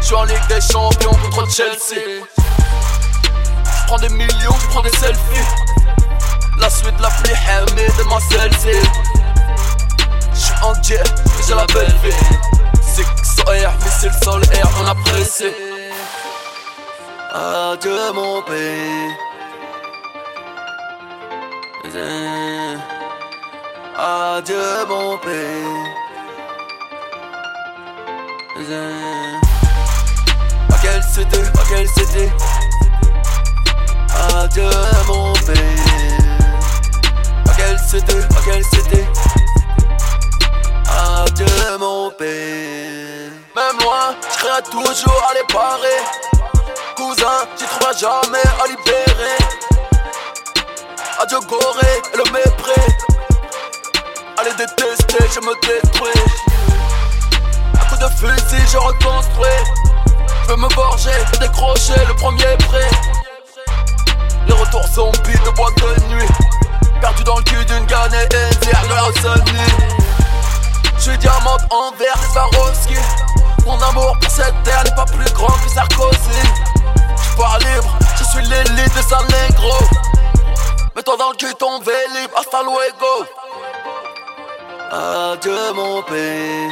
Je 0.00 0.06
suis 0.06 0.14
en 0.14 0.24
Ligue 0.24 0.46
des 0.48 0.60
Champions 0.62 1.10
contre 1.34 1.52
Chelsea. 1.52 2.00
Je 2.38 3.86
prends 3.88 3.98
des 3.98 4.08
millions, 4.08 4.56
je 4.58 4.66
prends 4.68 4.82
des 4.82 4.96
selfies 4.96 5.65
la 6.58 6.70
suite 6.70 7.00
la 7.00 7.08
plus 7.08 7.32
aimée 7.32 7.88
de 7.98 8.04
ma 8.04 8.20
celle-ci 8.20 8.78
J'suis 10.34 10.54
en 10.62 10.74
jet, 10.82 11.02
j'ai 11.46 11.54
la 11.54 11.66
belle 11.66 11.94
vie 12.02 12.12
Six 12.82 13.04
air, 13.52 13.72
missile 13.84 14.12
sol 14.22 14.42
air, 14.52 14.68
on 14.80 14.86
apprécie 14.86 15.52
Adieu 17.38 18.12
mon 18.14 18.40
pays. 18.42 19.10
Adieu 23.98 24.86
mon 24.88 25.18
pays. 25.18 25.84
À 30.72 30.78
quelle 30.80 31.02
cité, 31.02 31.38
à 31.38 31.64
quelle 31.68 31.88
cité? 31.88 32.32
Adieu 34.34 34.70
mon 35.08 35.32
pays. 35.34 36.25
À 37.66 37.68
quelle 37.68 37.78
cité, 37.80 38.14
à 38.14 38.42
quelle 38.44 38.64
cité? 38.64 39.04
Adieu 40.88 41.78
mon 41.80 42.10
pays. 42.12 43.32
Même 43.56 43.78
loin, 43.82 44.14
je 44.30 44.38
serai 44.38 44.62
toujours 44.70 45.22
à 45.28 45.34
les 45.34 45.52
parer. 45.52 46.00
Cousin, 46.94 47.44
tu 47.58 47.64
trouveras 47.64 47.92
jamais 47.94 48.46
à 48.62 48.68
libérer. 48.68 49.38
Adieu 51.20 51.38
Gorée 51.48 52.02
et 52.14 52.16
le 52.16 52.24
mépris. 52.32 52.94
Allez 54.38 54.52
détester, 54.52 55.24
je 55.34 55.40
me 55.40 55.52
détruis. 55.62 56.22
À 57.80 57.84
coup 57.86 57.96
de 57.96 58.08
fusil, 58.14 58.62
je 58.70 58.78
reconstruis. 58.78 59.64
Je 60.44 60.52
veux 60.52 60.56
me 60.56 60.68
forger, 60.68 61.10
décrocher 61.40 61.98
le 62.06 62.14
premier 62.14 62.56
prêt. 62.68 62.90
Les 64.46 64.54
retours 64.54 64.86
zombies 64.94 65.40
de 65.44 65.50
boîte 65.56 65.74
de 65.78 66.14
nuit. 66.14 66.28
Perdu 67.00 67.24
dans 67.24 67.36
le 67.38 67.42
cul 67.44 67.64
d'une 67.64 67.86
ghanéenne, 67.86 68.28
Sony. 69.22 69.42
Je 70.96 71.02
suis 71.02 71.18
diamante 71.18 71.60
en 71.70 71.90
verre, 71.96 72.20
Swarovski. 72.32 72.96
Mon 73.64 73.80
amour 73.82 74.16
pour 74.20 74.30
cette 74.30 74.54
terre 74.64 74.84
n'est 74.84 74.94
pas 74.94 75.04
plus 75.04 75.30
grand 75.32 75.48
que 75.48 75.68
Sarkozy. 75.74 76.42
Je 77.16 77.36
pas 77.36 77.58
libre, 77.58 77.98
je 78.18 78.24
suis 78.24 78.42
l'élite 78.42 78.96
de 78.96 79.02
San 79.02 79.24
Negro. 79.26 79.78
Mets-toi 80.94 81.16
dans 81.18 81.30
le 81.30 81.36
cul 81.36 81.54
ton 81.58 81.78
vélib, 81.80 82.30
hasta 82.36 82.62
luego. 82.62 83.26
Adieu 84.90 85.72
mon 85.74 86.02
pays. 86.02 86.70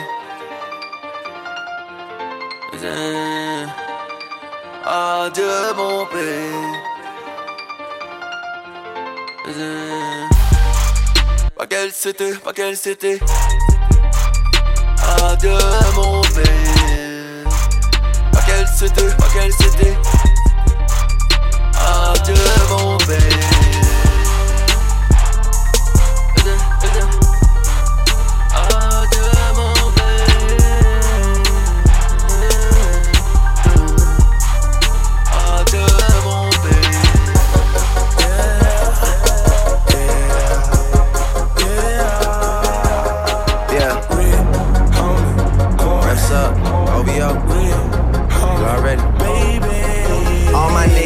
Adieu 4.86 5.74
mon 5.76 6.06
pays. 6.06 6.73
Pas 9.44 9.50
quelle 11.68 11.92
c'était, 11.92 12.32
pas 12.32 12.52
quelle 12.54 12.76
c'était. 12.76 13.20
Adieu 15.22 15.50
mon 15.94 16.22
pays. 16.22 17.44
Pas 18.32 18.40
quelle 18.46 18.66
c'était, 18.66 19.14
pas 19.16 19.28
quelle 19.34 19.52
c'était. 19.52 19.96
Adieu 21.78 22.34
mon 22.70 22.96
pays. 22.96 23.73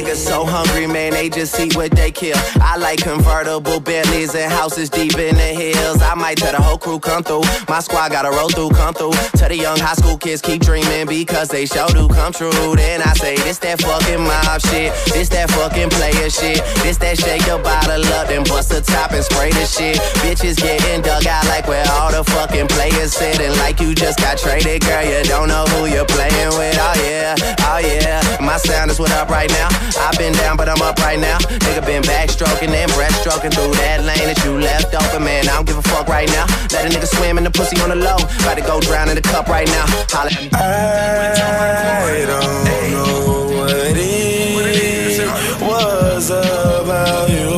Niggas 0.09 0.27
so 0.27 0.45
hungry, 0.45 0.87
man, 0.87 1.13
they 1.13 1.29
just 1.29 1.59
eat 1.61 1.77
what 1.77 1.91
they 1.93 2.11
kill. 2.11 2.37
I 2.61 2.77
like 2.77 3.03
convertible 3.03 3.81
Bentleys 3.81 4.35
and 4.35 4.51
houses 4.51 4.89
deep 4.89 5.17
in 5.19 5.35
the 5.35 5.43
hills. 5.43 6.01
I 6.03 6.15
might 6.15 6.39
tell 6.39 6.53
the 6.53 6.63
whole 6.63 6.79
crew 6.79 6.99
come 6.99 7.23
through. 7.23 7.43
My 7.69 7.81
squad 7.81 8.13
gotta 8.13 8.31
roll 8.31 8.49
through, 8.49 8.71
come 8.71 8.95
through. 8.95 9.13
Tell 9.37 9.49
the 9.49 9.57
young 9.57 9.79
high 9.79 9.95
school 9.95 10.17
kids 10.17 10.41
keep 10.41 10.63
dreaming 10.63 11.07
because 11.07 11.49
they 11.49 11.67
sure 11.67 11.89
do 11.89 12.09
come 12.09 12.33
true. 12.33 12.51
Then 12.77 13.03
I 13.03 13.13
say, 13.15 13.37
this 13.37 13.59
that 13.59 13.81
fucking 13.83 14.23
mob 14.23 14.61
shit. 14.61 14.93
This 15.13 15.29
that 15.31 15.51
fucking 15.51 15.91
player 15.91 16.31
shit. 16.31 16.65
This 16.83 16.97
that 16.99 17.19
shake 17.19 17.47
your 17.47 17.59
bottle 17.59 18.05
up, 18.15 18.29
then 18.29 18.45
bust 18.45 18.71
the 18.71 18.81
top 18.81 19.13
and 19.13 19.25
spray 19.25 19.51
the 19.51 19.67
shit. 19.67 19.97
Bitches 20.25 20.57
getting 20.57 21.03
dug 21.03 21.27
out 21.27 21.45
like 21.47 21.67
where 21.69 21.85
all 21.93 22.11
the 22.11 22.25
fucking 22.25 22.69
players 22.69 23.13
sitting. 23.13 23.53
Like 23.59 23.81
you 23.81 23.95
just 23.95 24.19
got 24.19 24.39
traded, 24.39 24.83
girl. 24.83 25.05
You 25.05 25.23
don't 25.25 25.49
know 25.49 25.65
who 25.77 25.87
you're 25.87 26.07
playing 26.07 26.53
with. 26.57 26.77
Oh 26.79 26.97
yeah, 27.05 27.35
oh 27.69 27.79
yeah. 27.79 28.39
My 28.41 28.57
sound 28.57 28.91
is 28.91 28.99
what 28.99 29.13
up 29.13 29.29
right 29.29 29.51
now. 29.51 29.69
I've 30.01 30.17
been 30.19 30.33
down, 30.35 30.57
but 30.57 30.69
I'm 30.69 30.81
up 30.83 30.99
right 31.01 31.19
now. 31.19 31.39
Nigga 31.39 31.85
been 31.85 32.03
backstroking 32.03 32.71
and 32.71 32.91
breaststroking 32.93 33.53
through 33.53 33.75
that 33.83 34.05
lane 34.05 34.27
that 34.31 34.43
you 34.45 34.59
left 34.59 34.95
open, 34.95 35.25
man. 35.25 35.49
I 35.49 35.57
don't 35.57 35.67
give 35.67 35.79
a 35.79 35.83
fuck 35.83 36.09
right 36.09 36.29
now. 36.29 36.47
Let 36.73 36.87
a 36.87 36.89
nigga 36.89 37.07
swim 37.07 37.39
in 37.39 37.45
the 37.45 37.51
pussy 37.51 37.81
on 37.81 37.91
the 37.91 37.97
low. 37.97 38.17
About 38.17 38.57
to 38.57 38.63
go 38.63 38.81
drown 38.81 39.09
in 39.09 39.17
the 39.17 39.23
cup 39.23 39.49
right 39.49 39.67
now. 39.67 39.85
Holla. 40.09 40.31
I 40.55 42.25
don't 42.27 42.65
know 42.93 43.57
what 43.59 43.87
it 43.87 45.29
was 45.61 46.31
about 46.31 47.29
you. 47.31 47.49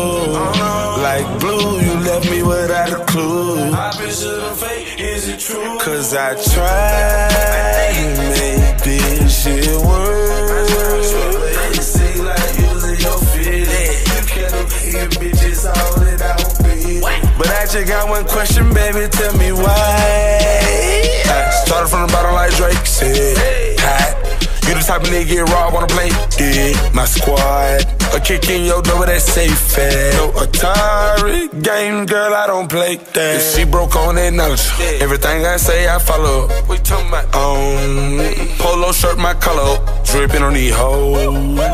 Like 1.02 1.26
blue, 1.40 1.80
you 1.80 1.94
left 2.00 2.30
me 2.30 2.42
without 2.42 2.92
a 2.92 3.04
clue. 3.06 3.70
Cause 5.80 6.14
I 6.14 6.34
tried 6.54 7.94
to 8.16 8.22
make 8.40 8.78
this 8.82 9.42
shit 9.42 9.76
work. 9.84 10.29
But 17.38 17.48
I 17.48 17.64
just 17.64 17.88
got 17.88 18.08
one 18.08 18.24
question, 18.26 18.72
baby, 18.74 19.08
tell 19.08 19.34
me 19.38 19.52
why. 19.52 20.40
I 21.24 21.50
started 21.64 21.88
from 21.88 22.06
the 22.06 22.12
bottom 22.12 22.34
like 22.34 22.54
Drake 22.56 22.84
said. 22.84 23.78
Hot. 23.80 24.16
You 24.68 24.74
the 24.74 24.82
type 24.82 25.02
of 25.02 25.08
nigga 25.08 25.26
get 25.26 25.48
robbed 25.48 25.74
on 25.76 25.84
a 25.84 25.86
plane. 25.86 26.12
Yeah, 26.38 26.92
my 26.92 27.06
squad. 27.06 27.80
A 28.12 28.20
kick 28.20 28.50
in 28.50 28.64
your 28.66 28.82
door, 28.82 29.06
that 29.06 29.22
safe 29.22 29.58
fast. 29.58 30.16
No 30.16 30.30
Atari 30.32 31.48
game, 31.62 32.06
girl, 32.06 32.34
I 32.34 32.46
don't 32.46 32.68
play 32.68 32.96
that. 32.96 33.36
If 33.36 33.56
she 33.56 33.64
broke 33.64 33.96
on 33.96 34.16
that 34.16 34.32
knowledge, 34.32 34.60
everything 35.00 35.46
I 35.46 35.56
say, 35.56 35.88
I 35.88 35.98
follow. 35.98 36.48
You 36.68 36.76
talking 36.78 37.08
about? 37.08 37.24
Um, 37.34 38.20
polo 38.58 38.92
shirt, 38.92 39.18
my 39.18 39.34
color, 39.34 39.78
dripping 40.10 40.42
on 40.42 40.54
these 40.54 40.74
hoes. 40.74 41.16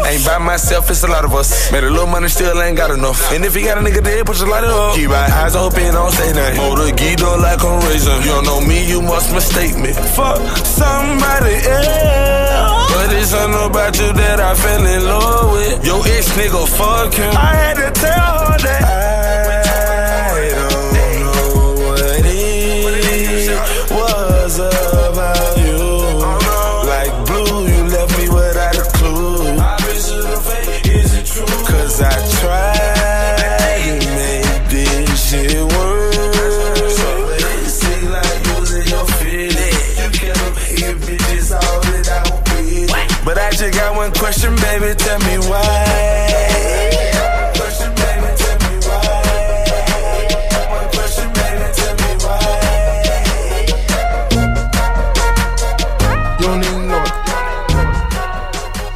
Ain't 0.07 0.25
by 0.25 0.39
myself, 0.39 0.91
it's 0.91 1.03
a 1.03 1.09
lot 1.09 1.25
of 1.25 1.35
us. 1.35 1.73
Made 1.73 1.85
a 1.85 1.91
little 1.91 2.07
money, 2.07 2.29
still 2.29 2.61
ain't 2.61 2.77
got 2.77 2.91
enough. 2.91 3.33
And 3.33 3.45
if 3.45 3.57
you 3.57 3.65
got 3.65 3.79
a 3.79 3.81
nigga 3.81 4.03
dead, 4.03 4.27
put 4.27 4.39
your 4.39 4.49
light 4.49 4.65
up. 4.65 4.95
Keep 4.95 5.11
my 5.11 5.27
eyes 5.41 5.57
open, 5.57 5.93
don't 5.93 6.13
say 6.13 6.33
nothing. 6.33 6.57
Motor 6.59 6.95
gear 6.95 7.17
like 7.39 7.65
I'm. 7.65 7.81
You 7.87 8.33
don't 8.33 8.45
know 8.45 8.61
me, 8.61 8.87
you 8.87 9.01
must 9.03 9.33
mistake 9.33 9.77
me. 9.77 9.93
Fuck 9.93 10.41
somebody 10.65 11.57
else. 11.65 12.93
But 12.93 13.13
it's 13.13 13.31
something 13.31 13.71
about 13.71 13.99
you 13.99 14.13
that 14.13 14.41
I 14.41 14.55
fell 14.55 14.87
in 14.87 15.03
love 15.05 15.53
with. 15.53 15.85
Your 15.85 16.01
ex 16.07 16.31
nigga, 16.37 16.67
fuck 16.69 17.13
him. 17.15 17.33
I 17.37 17.55
had 17.55 17.75
to 17.75 17.91
tell 18.01 18.53
her 18.53 18.59
that. 18.59 18.96
Question, 44.47 44.81
baby, 44.81 44.95
tell 44.95 45.19
me 45.21 45.39
why. 45.49 45.63
Question, 47.55 47.91
baby, 47.95 48.29
tell 48.37 48.59
me 48.63 48.77
why. 48.87 49.01
One 50.71 50.89
question, 50.95 51.29
baby, 51.33 51.67
tell 51.75 51.95
me 51.97 52.11
why. 52.23 52.39
You 56.39 56.47
don't 56.47 56.65
even 56.65 56.89
know. 56.89 57.05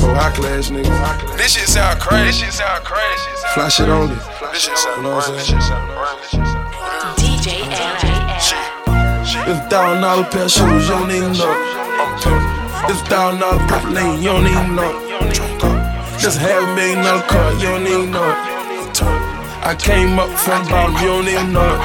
Oh, 0.01 0.15
high 0.15 0.33
class 0.35 0.71
nigga. 0.71 1.37
This 1.37 1.53
shit 1.55 1.69
sound 1.69 2.01
crazy. 2.01 2.27
This 2.27 2.37
shit 2.37 2.53
sound 2.53 2.85
crazy. 2.85 3.31
Fly 3.55 3.69
shit 3.69 3.89
only. 3.89 4.17
This 4.53 4.63
shit 4.65 4.79
sound 4.79 4.97
you 4.97 5.03
know 5.03 5.17
what 5.17 5.29
I'm 5.29 5.39
saying? 5.41 5.61
DJ 7.19 7.47
This 9.47 9.59
thousand 9.69 10.03
dollar 10.03 10.25
pair 10.25 10.45
of 10.45 10.51
shoes, 10.51 10.89
you 10.89 10.95
don't 10.95 11.11
even 11.11 11.33
know 11.33 11.53
it. 11.53 12.89
This 12.89 13.01
thousand 13.03 13.41
dollar 13.41 13.59
purple 13.67 13.91
lane, 13.91 14.23
you 14.23 14.29
don't 14.29 14.47
even 14.47 14.77
know 14.77 15.10
This 16.21 16.37
half 16.37 16.77
million 16.77 17.03
dollar 17.03 17.23
car, 17.23 17.53
you 17.55 17.63
don't 17.73 17.87
even 17.87 18.11
know 18.11 18.29
it. 18.29 18.37
I 19.65 19.75
came 19.75 20.19
up 20.19 20.29
from 20.39 20.69
bottom, 20.69 20.93
you 21.01 21.09
don't 21.09 21.27
even 21.27 21.53
know 21.53 21.65
it. 21.65 21.81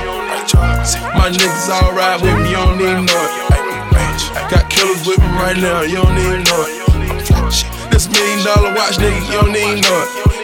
My 1.16 1.32
niggas 1.32 1.70
all 1.72 1.94
ride 1.96 2.20
with 2.22 2.36
me, 2.44 2.50
you 2.50 2.56
don't 2.60 2.82
even 2.82 3.06
know 3.06 3.16
it. 3.16 4.52
Got 4.52 4.70
killers 4.70 5.08
with 5.08 5.20
me 5.20 5.28
right 5.40 5.56
now, 5.56 5.82
you 5.82 5.96
don't 5.96 6.18
even 6.20 6.44
know 6.44 6.68
it. 6.68 7.92
This 7.92 8.10
million 8.12 8.44
dollar 8.44 8.76
watch, 8.76 8.98
nigga, 9.00 9.24
you 9.26 9.40
don't 9.40 9.56
even 9.56 9.80
know 9.80 10.04
it. 10.04 10.35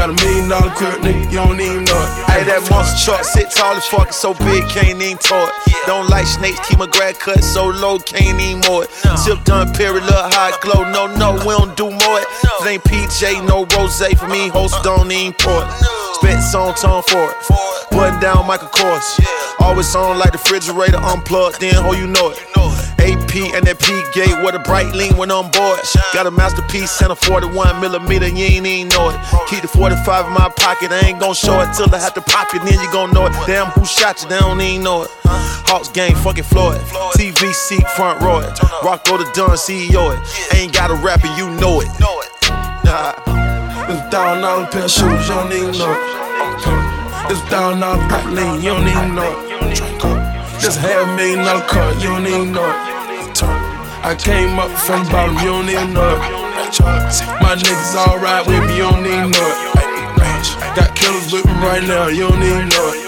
Got 0.00 0.16
a 0.18 0.24
million 0.24 0.48
dollar 0.48 0.70
crib, 0.70 1.04
nigga, 1.04 1.28
you 1.28 1.36
don't 1.36 1.60
even 1.60 1.84
know 1.84 2.00
it. 2.00 2.10
Hey, 2.32 2.40
that 2.48 2.64
monster 2.72 2.96
truck 3.04 3.20
sit 3.20 3.52
tall 3.52 3.76
as 3.76 3.84
fuck, 3.84 4.14
so 4.16 4.32
big, 4.32 4.64
can't 4.72 4.96
even 4.96 5.20
it. 5.20 5.52
Don't 5.84 6.08
like 6.08 6.24
snakes, 6.24 6.56
keep 6.64 6.78
my 6.78 6.88
grad 6.88 7.20
cut 7.20 7.44
so 7.44 7.68
low, 7.68 7.98
can't 7.98 8.40
even 8.40 8.64
more 8.64 8.88
it. 8.88 8.90
Tip 9.20 9.44
done, 9.44 9.68
period, 9.76 10.00
look 10.08 10.32
hot 10.32 10.56
glow. 10.64 10.88
No, 10.88 11.04
no, 11.04 11.36
we 11.44 11.52
don't 11.52 11.76
do 11.76 11.92
more 11.92 12.16
it. 12.16 12.24
It 12.64 12.80
ain't 12.80 12.84
PJ, 12.88 13.44
no 13.44 13.68
rose 13.76 14.00
for 14.16 14.24
me, 14.24 14.48
host 14.48 14.80
don't 14.80 15.12
even 15.12 15.36
pour 15.36 15.68
it. 15.68 15.68
Spent 16.16 16.48
on 16.56 16.72
tone 16.80 17.04
for 17.04 17.20
it. 17.20 17.36
Button 17.92 18.16
down 18.24 18.48
Michael 18.48 18.72
Kors. 18.72 19.04
Always 19.60 19.94
on 19.94 20.16
like 20.16 20.32
the 20.32 20.40
refrigerator 20.40 20.96
unplugged, 20.96 21.60
then 21.60 21.76
oh 21.76 21.92
you 21.92 22.06
know 22.08 22.32
it. 22.32 22.40
AP 23.00 23.56
and 23.56 23.66
that 23.66 23.80
P 23.80 23.90
gate 24.12 24.36
where 24.42 24.52
the 24.52 24.60
bright 24.60 24.94
lean 24.94 25.16
went 25.16 25.32
on 25.32 25.50
board. 25.50 25.80
Got 26.12 26.26
a 26.26 26.30
masterpiece 26.30 27.00
and 27.00 27.12
a 27.12 27.16
41 27.16 27.80
millimeter, 27.80 28.28
you 28.28 28.44
ain't 28.44 28.66
even 28.66 28.88
know 28.88 29.10
it. 29.10 29.16
Keep 29.48 29.62
the 29.62 29.68
45 29.68 30.26
in 30.26 30.32
my 30.32 30.48
pocket, 30.56 30.92
I 30.92 31.00
ain't 31.08 31.20
gon' 31.20 31.34
show 31.34 31.60
it 31.60 31.72
till 31.74 31.92
I 31.94 31.98
have 31.98 32.14
to 32.14 32.22
pop 32.22 32.54
it, 32.54 32.62
then 32.62 32.78
you 32.78 32.92
gon' 32.92 33.12
know 33.12 33.26
it. 33.26 33.32
Damn, 33.46 33.66
who 33.72 33.84
shot 33.84 34.22
you? 34.22 34.28
They 34.28 34.38
don't 34.38 34.60
even 34.60 34.84
know 34.84 35.02
it. 35.04 35.10
Hawks 35.70 35.88
gang, 35.88 36.14
fucking 36.16 36.44
Floyd. 36.44 36.80
TV 37.16 37.52
seat, 37.52 37.86
front 37.96 38.20
row 38.20 38.40
it. 38.40 38.50
Rock 38.82 39.04
go 39.04 39.16
to 39.16 39.24
Dunn, 39.32 39.56
CEO 39.56 40.12
it. 40.12 40.20
Ain't 40.54 40.72
got 40.72 40.90
a 40.90 40.94
rapper, 40.94 41.28
you 41.38 41.48
know 41.60 41.80
it. 41.80 41.88
Nah. 42.84 43.14
It's 43.90 44.02
thousand 44.10 44.42
dollar 44.42 44.66
pair 44.66 44.84
of 44.84 44.90
shoes, 44.90 45.28
you 45.28 45.34
don't 45.34 45.52
even 45.52 45.72
know 45.78 45.92
it. 45.92 47.30
It's 47.30 47.40
thousand 47.48 47.80
dollar 47.80 47.98
pack 48.08 48.26
lean, 48.26 48.62
you 48.62 48.70
don't 48.70 48.86
even 48.86 49.14
know 49.14 49.30
it. 49.30 49.50
Just 50.60 50.78
half 50.78 51.16
million 51.16 51.44
dollar 51.44 51.66
car, 51.66 51.92
you 51.94 52.10
don't 52.10 52.26
even 52.26 52.52
know 52.52 52.68
it. 52.68 52.89
I 53.38 54.16
came 54.18 54.58
up 54.58 54.70
from 54.74 55.04
the 55.04 55.10
bottom, 55.10 55.38
you 55.38 55.54
don't 55.54 55.68
even 55.70 55.94
know 55.94 56.18
it. 56.18 56.22
My 57.38 57.54
niggas 57.54 57.94
alright 57.94 58.46
with 58.46 58.58
me, 58.66 58.76
you 58.76 58.90
don't 58.90 59.06
even 59.06 59.30
know 59.30 59.48
it. 59.54 59.70
Got 60.74 60.96
killers 60.98 61.32
with 61.32 61.46
me 61.46 61.52
right 61.62 61.82
now, 61.86 62.08
you 62.08 62.26
don't 62.26 62.42
even 62.42 62.68
know 62.68 62.90
it. 62.90 63.06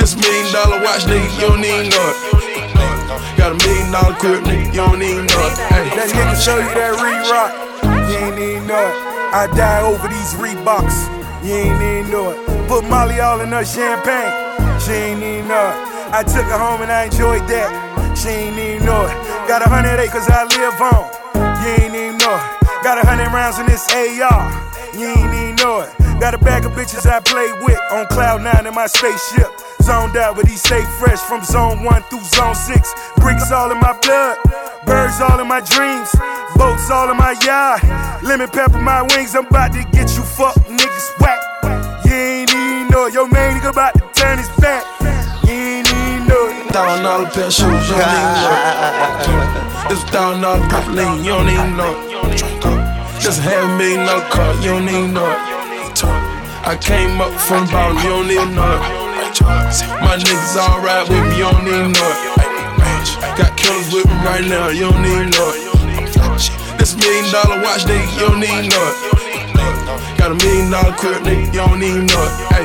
This 0.00 0.16
million 0.16 0.52
dollar 0.52 0.80
watch, 0.80 1.04
nigga, 1.04 1.28
you 1.36 1.48
don't 1.48 1.64
even 1.64 1.92
know 1.92 2.08
it. 2.08 3.36
Got 3.36 3.52
a 3.52 3.56
million 3.66 3.92
dollar 3.92 4.16
crib, 4.16 4.44
nigga, 4.44 4.66
you 4.72 4.80
don't 4.80 5.02
even 5.02 5.26
know 5.28 5.44
it. 5.44 5.58
Hey. 5.68 5.84
That 5.92 6.08
nigga 6.08 6.36
show 6.40 6.56
you 6.56 6.72
that 6.72 6.96
re-rock, 6.96 7.52
you 8.08 8.16
ain't 8.16 8.38
even 8.40 8.66
know 8.66 8.80
it. 8.80 8.96
I 9.32 9.46
die 9.56 9.82
over 9.84 10.08
these 10.08 10.32
Reeboks, 10.40 11.08
you 11.44 11.52
ain't 11.52 11.82
even 11.82 12.10
know 12.10 12.32
it. 12.32 12.40
Put 12.68 12.88
Molly 12.88 13.20
all 13.20 13.40
in 13.40 13.48
her 13.52 13.64
champagne, 13.64 14.32
she 14.80 14.92
ain't 14.92 15.22
even 15.22 15.48
know 15.48 15.68
it. 15.68 15.76
I 16.12 16.22
took 16.22 16.44
her 16.48 16.58
home 16.58 16.82
and 16.82 16.92
I 16.92 17.04
enjoyed 17.04 17.48
that, 17.48 17.68
she 18.22 18.28
ain't 18.28 18.58
even 18.58 18.86
know 18.86 19.02
it. 19.02 19.16
Got 19.50 19.66
a 19.66 19.68
hundred 19.68 19.98
acres 19.98 20.30
I 20.30 20.46
live 20.46 20.78
on, 20.78 21.10
you 21.58 21.70
ain't 21.82 21.94
even 21.94 22.16
know 22.22 22.38
it. 22.38 22.46
Got 22.86 23.02
a 23.02 23.04
hundred 23.06 23.34
rounds 23.34 23.58
in 23.58 23.66
this 23.66 23.82
AR, 23.90 24.46
you 24.94 25.10
ain't 25.10 25.34
even 25.34 25.56
know 25.58 25.82
it. 25.82 25.90
Got 26.22 26.34
a 26.34 26.38
bag 26.38 26.64
of 26.64 26.72
bitches 26.72 27.02
I 27.02 27.18
play 27.18 27.50
with 27.66 27.80
on 27.90 28.06
cloud 28.06 28.42
nine 28.42 28.66
in 28.66 28.74
my 28.74 28.86
spaceship. 28.86 29.50
Zoned 29.82 30.16
out, 30.16 30.36
but 30.36 30.46
he 30.46 30.54
stay 30.54 30.82
fresh 31.02 31.18
from 31.18 31.42
zone 31.42 31.82
one 31.82 32.02
through 32.06 32.22
zone 32.38 32.54
six. 32.54 32.94
Bricks 33.18 33.50
all 33.50 33.72
in 33.72 33.80
my 33.80 33.98
blood, 34.06 34.38
birds 34.86 35.18
all 35.20 35.40
in 35.40 35.48
my 35.48 35.58
dreams, 35.58 36.14
boats 36.54 36.90
all 36.94 37.10
in 37.10 37.18
my 37.18 37.34
yard. 37.42 37.82
Lemon 38.22 38.48
pepper 38.48 38.78
my 38.78 39.02
wings, 39.02 39.34
I'm 39.34 39.46
about 39.46 39.72
to 39.74 39.82
get 39.90 40.14
you 40.14 40.22
fuck 40.22 40.54
niggas 40.70 41.10
whack. 41.18 41.42
You 42.06 42.14
ain't 42.14 42.54
even 42.54 42.88
know 42.88 43.06
it. 43.06 43.14
Your 43.14 43.26
main 43.26 43.58
nigga 43.58 43.70
about 43.70 43.94
to 43.94 44.06
turn 44.14 44.38
his 44.38 44.48
back. 44.62 45.01
Thousand 46.72 47.04
dollar 47.04 47.28
pair 47.28 47.46
of 47.46 47.52
shoes, 47.52 47.68
you 47.68 47.96
don't 48.00 48.16
even 48.16 48.32
know 48.40 48.56
it. 48.56 49.92
It's 49.92 50.04
thousand 50.08 50.40
dollar 50.40 50.56
lean, 50.96 51.22
you 51.22 51.32
don't 51.36 51.48
even 51.52 51.76
know 51.76 51.92
it. 51.92 53.20
Just 53.20 53.42
half 53.42 53.68
million 53.76 54.06
dollar 54.06 54.24
car, 54.32 54.54
you 54.64 54.72
don't 54.72 54.88
even 54.88 55.12
know 55.12 55.28
it. 55.28 55.36
I 56.64 56.78
came 56.80 57.20
up 57.20 57.32
from 57.38 57.66
the 57.66 57.72
bottom, 57.72 57.98
you 58.00 58.08
don't 58.08 58.30
even 58.30 58.54
know 58.56 58.72
it. 58.72 58.80
My 60.00 60.16
niggas 60.16 60.56
alright 60.56 61.04
with 61.08 61.20
me, 61.28 61.36
you 61.36 61.44
don't 61.44 61.68
even 61.68 61.92
know 61.92 62.08
it. 62.08 62.40
Got 63.36 63.52
killers 63.60 63.92
with 63.92 64.06
me 64.08 64.16
right 64.24 64.44
now, 64.48 64.68
you 64.68 64.88
don't 64.88 65.04
even 65.04 65.28
know 65.28 65.52
it. 65.52 65.60
This 66.80 66.96
million 66.96 67.28
dollar 67.30 67.60
watch, 67.60 67.84
nigga, 67.84 68.00
you 68.16 68.32
don't 68.32 68.42
even 68.42 68.72
know 68.72 68.80
it. 68.80 69.31
Got 70.22 70.30
a 70.30 70.46
million 70.46 70.70
dollar 70.70 70.94
crib, 70.94 71.22
nigga, 71.26 71.46
you 71.46 71.58
don't 71.66 71.82
even 71.82 72.06
know 72.06 72.22
it. 72.22 72.30
Hey, 72.54 72.62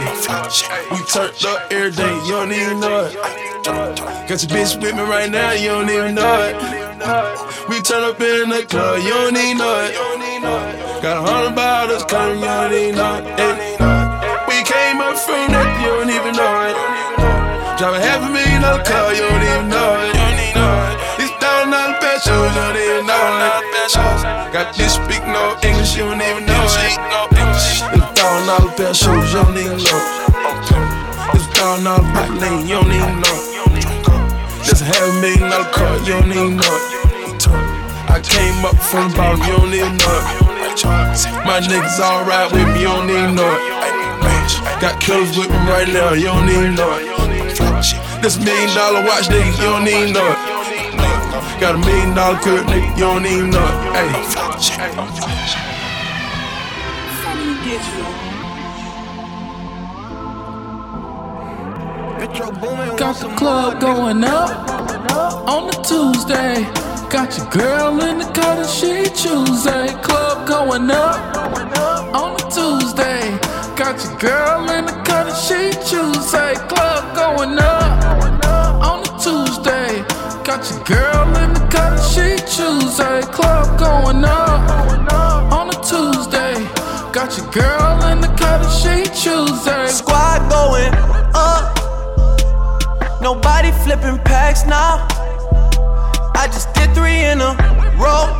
we 0.93 1.01
turned 1.09 1.41
up 1.41 1.73
every 1.73 1.89
day, 1.89 2.13
you 2.29 2.37
don't 2.37 2.51
even 2.53 2.79
know 2.79 3.09
it. 3.09 3.17
Got 4.29 4.37
your 4.45 4.51
bitch 4.53 4.77
with 4.79 4.93
me 4.93 5.01
right 5.01 5.25
now, 5.25 5.57
you 5.57 5.69
don't 5.69 5.89
even 5.89 6.13
know 6.13 6.37
it. 6.37 6.53
We 7.65 7.81
turn 7.81 8.05
up 8.05 8.21
in 8.21 8.53
the 8.53 8.61
club, 8.69 9.01
you 9.01 9.09
don't 9.09 9.33
even 9.33 9.57
know 9.57 9.73
it. 9.89 11.01
Got 11.01 11.17
a 11.17 11.21
hundred 11.25 11.55
bottles 11.55 12.05
coming, 12.05 12.37
you 12.37 12.45
don't 12.45 12.73
even 12.77 12.93
know 12.93 13.25
it. 13.25 13.41
Hey. 13.41 13.73
We 14.45 14.61
came 14.61 15.01
up 15.01 15.17
from 15.17 15.49
that, 15.49 15.81
you 15.81 15.89
don't 15.97 16.13
even 16.13 16.37
know 16.37 16.61
it. 16.61 16.77
Drive 17.81 17.97
a 17.97 18.01
half 18.05 18.21
a 18.21 18.29
million 18.29 18.61
dollar 18.61 18.85
car, 18.85 19.09
you 19.17 19.25
don't 19.25 19.41
even 19.41 19.65
know 19.73 19.97
it. 20.05 20.13
These 21.17 21.33
thousand 21.41 21.73
dollar 21.73 22.21
shoes, 22.21 22.37
you 22.37 22.61
don't 22.61 22.77
even 22.77 23.09
know 23.09 23.49
it. 23.49 24.53
Got 24.53 24.77
this 24.77 24.93
speak 24.93 25.25
no 25.25 25.57
English, 25.65 25.97
you 25.97 26.05
don't 26.05 26.21
even 26.21 26.45
know 26.45 26.53
it. 26.53 27.36
These 28.47 28.55
thousand 28.55 28.71
dollar 28.71 28.79
pair 28.79 28.95
shoes, 28.95 29.27
you 29.33 29.43
don't 29.43 29.59
even 29.59 29.75
know 29.75 29.99
it. 29.99 30.07
This 31.35 31.47
thousand 31.51 31.83
dollar 31.83 32.07
pack 32.15 32.31
lane, 32.39 32.63
you 32.63 32.79
don't 32.79 32.87
even 32.95 33.19
know. 33.19 33.35
This 34.63 34.79
half 34.79 35.19
million 35.19 35.51
dollar 35.51 35.67
car, 35.75 35.99
you 36.07 36.15
don't 36.15 36.31
even 36.31 36.55
know. 36.55 36.77
I 38.07 38.23
came 38.23 38.63
up 38.63 38.79
from 38.79 39.11
the 39.11 39.17
bottom, 39.19 39.43
you 39.43 39.51
don't 39.51 39.73
even 39.75 39.99
know. 39.99 40.15
My 41.43 41.59
niggas 41.59 41.99
alright 41.99 42.47
with 42.49 42.71
me, 42.71 42.79
you 42.79 42.87
don't 42.87 43.09
even 43.09 43.35
know. 43.35 43.51
Got 44.79 45.01
killers 45.01 45.35
with 45.37 45.51
me 45.51 45.59
right 45.67 45.91
now, 45.91 46.13
you 46.13 46.31
don't 46.31 46.47
even 46.47 46.75
know. 46.75 46.87
This 48.23 48.39
million 48.39 48.71
dollar 48.71 49.03
watch, 49.03 49.27
nigga, 49.27 49.51
you 49.59 49.67
don't 49.75 49.87
even 49.91 50.13
know. 50.15 50.31
Got 51.59 51.75
a 51.75 51.79
million 51.83 52.15
dollar 52.15 52.39
crib, 52.39 52.63
nigga, 52.67 52.95
you 52.95 53.03
don't 53.11 53.25
even 53.25 53.49
know 53.49 53.67
it. 53.67 53.91
Hey. 53.91 55.67
Got 62.17 63.17
the 63.17 63.31
club 63.37 63.79
going 63.79 64.23
up 64.23 64.49
on 65.47 65.67
the 65.67 65.77
Tuesday. 65.85 66.63
Got 67.11 67.37
your 67.37 67.47
girl 67.51 68.01
in 68.01 68.17
the 68.17 68.25
cut 68.33 68.57
and 68.57 68.67
she 68.67 69.03
Tuesday. 69.13 69.93
Club 70.01 70.47
going 70.47 70.89
up 70.89 71.37
on 72.15 72.33
the 72.33 72.43
Tuesday. 72.49 73.37
Got 73.75 74.03
your 74.03 74.17
girl 74.17 74.67
in 74.71 74.85
the 74.85 74.93
cut 75.05 75.27
and 75.27 75.37
she 75.37 75.69
Tuesday. 75.85 76.55
Club 76.67 77.15
going 77.15 77.59
up 77.59 78.03
on 78.83 79.03
the 79.03 79.13
Tuesday. 79.21 80.01
Got 80.43 80.65
your 80.71 80.83
girl 80.85 81.37
in 81.37 81.53
the 81.53 81.67
cut 81.69 81.93
and 81.93 82.01
she 82.01 82.37
Tuesday. 82.49 83.21
Club 83.31 83.77
going 83.77 84.25
up 84.25 85.53
on 85.53 85.69
a 85.69 85.77
Tuesday. 85.85 86.55
Got 87.13 87.37
your 87.37 87.45
girl 87.51 88.03
in 88.09 88.21
the 88.21 88.33
cut 88.39 88.65
and 88.65 88.73
she 88.73 89.03
Tuesday. 89.13 89.87
Squad 89.89 90.49
going 90.49 90.95
up. 91.35 91.76
Nobody 93.27 93.73
flipping 93.83 94.19
packs 94.19 94.65
now. 94.65 95.05
I 96.33 96.47
just 96.47 96.73
did 96.73 96.95
three 96.95 97.25
in 97.25 97.41
a 97.41 97.51
row. 97.99 98.39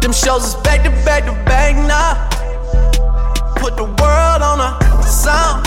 Them 0.00 0.12
shows 0.12 0.44
is 0.46 0.54
back 0.62 0.84
to 0.84 0.90
back 1.04 1.24
to 1.24 1.32
back 1.42 1.74
now. 1.74 2.14
Put 3.56 3.76
the 3.76 3.82
world 3.82 4.40
on 4.50 4.60
a 4.62 5.02
sound. 5.02 5.66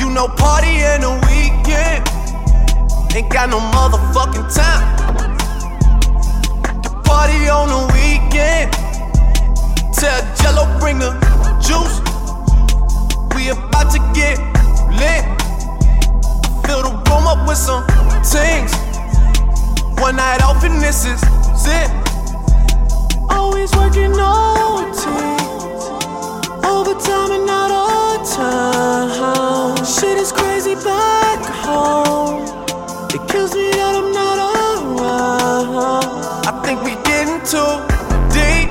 You 0.00 0.10
know, 0.10 0.26
party 0.34 0.82
in 0.82 1.02
the 1.06 1.14
weekend. 1.30 2.02
Ain't 3.14 3.30
got 3.30 3.50
no 3.50 3.60
motherfucking 3.60 4.52
time. 4.52 4.84
The 6.82 6.90
party 7.04 7.48
on 7.48 7.68
the 7.68 7.82
weekend. 7.94 8.72
Tell 9.94 10.20
Jello 10.42 10.66
bring 10.80 10.98
the 10.98 11.14
juice. 11.62 12.00
We 13.36 13.50
about 13.50 13.92
to 13.92 14.00
get 14.12 14.40
lit. 14.98 15.39
Fill 16.70 16.82
the 16.82 16.90
room 17.10 17.26
up 17.26 17.48
with 17.48 17.58
some 17.58 17.84
things. 18.22 18.72
One 20.00 20.14
night 20.14 20.40
off 20.40 20.62
and 20.62 20.80
this 20.80 21.04
is 21.04 21.20
it. 21.66 21.90
Always 23.28 23.74
working 23.74 24.12
OT. 24.14 25.02
Overtime 26.64 27.32
and 27.32 27.44
not 27.44 27.72
all 27.72 28.24
time. 28.24 29.84
Shit 29.84 30.16
is 30.16 30.30
crazy 30.30 30.76
back 30.76 31.44
home. 31.66 32.44
It 33.14 33.28
kills 33.28 33.52
me 33.52 33.72
that 33.72 33.96
I'm 33.96 34.12
not 34.12 34.38
around. 34.38 36.04
I 36.46 36.52
think 36.64 36.84
we 36.84 36.94
getting 37.02 37.40
too 37.50 37.82
deep. 38.30 38.70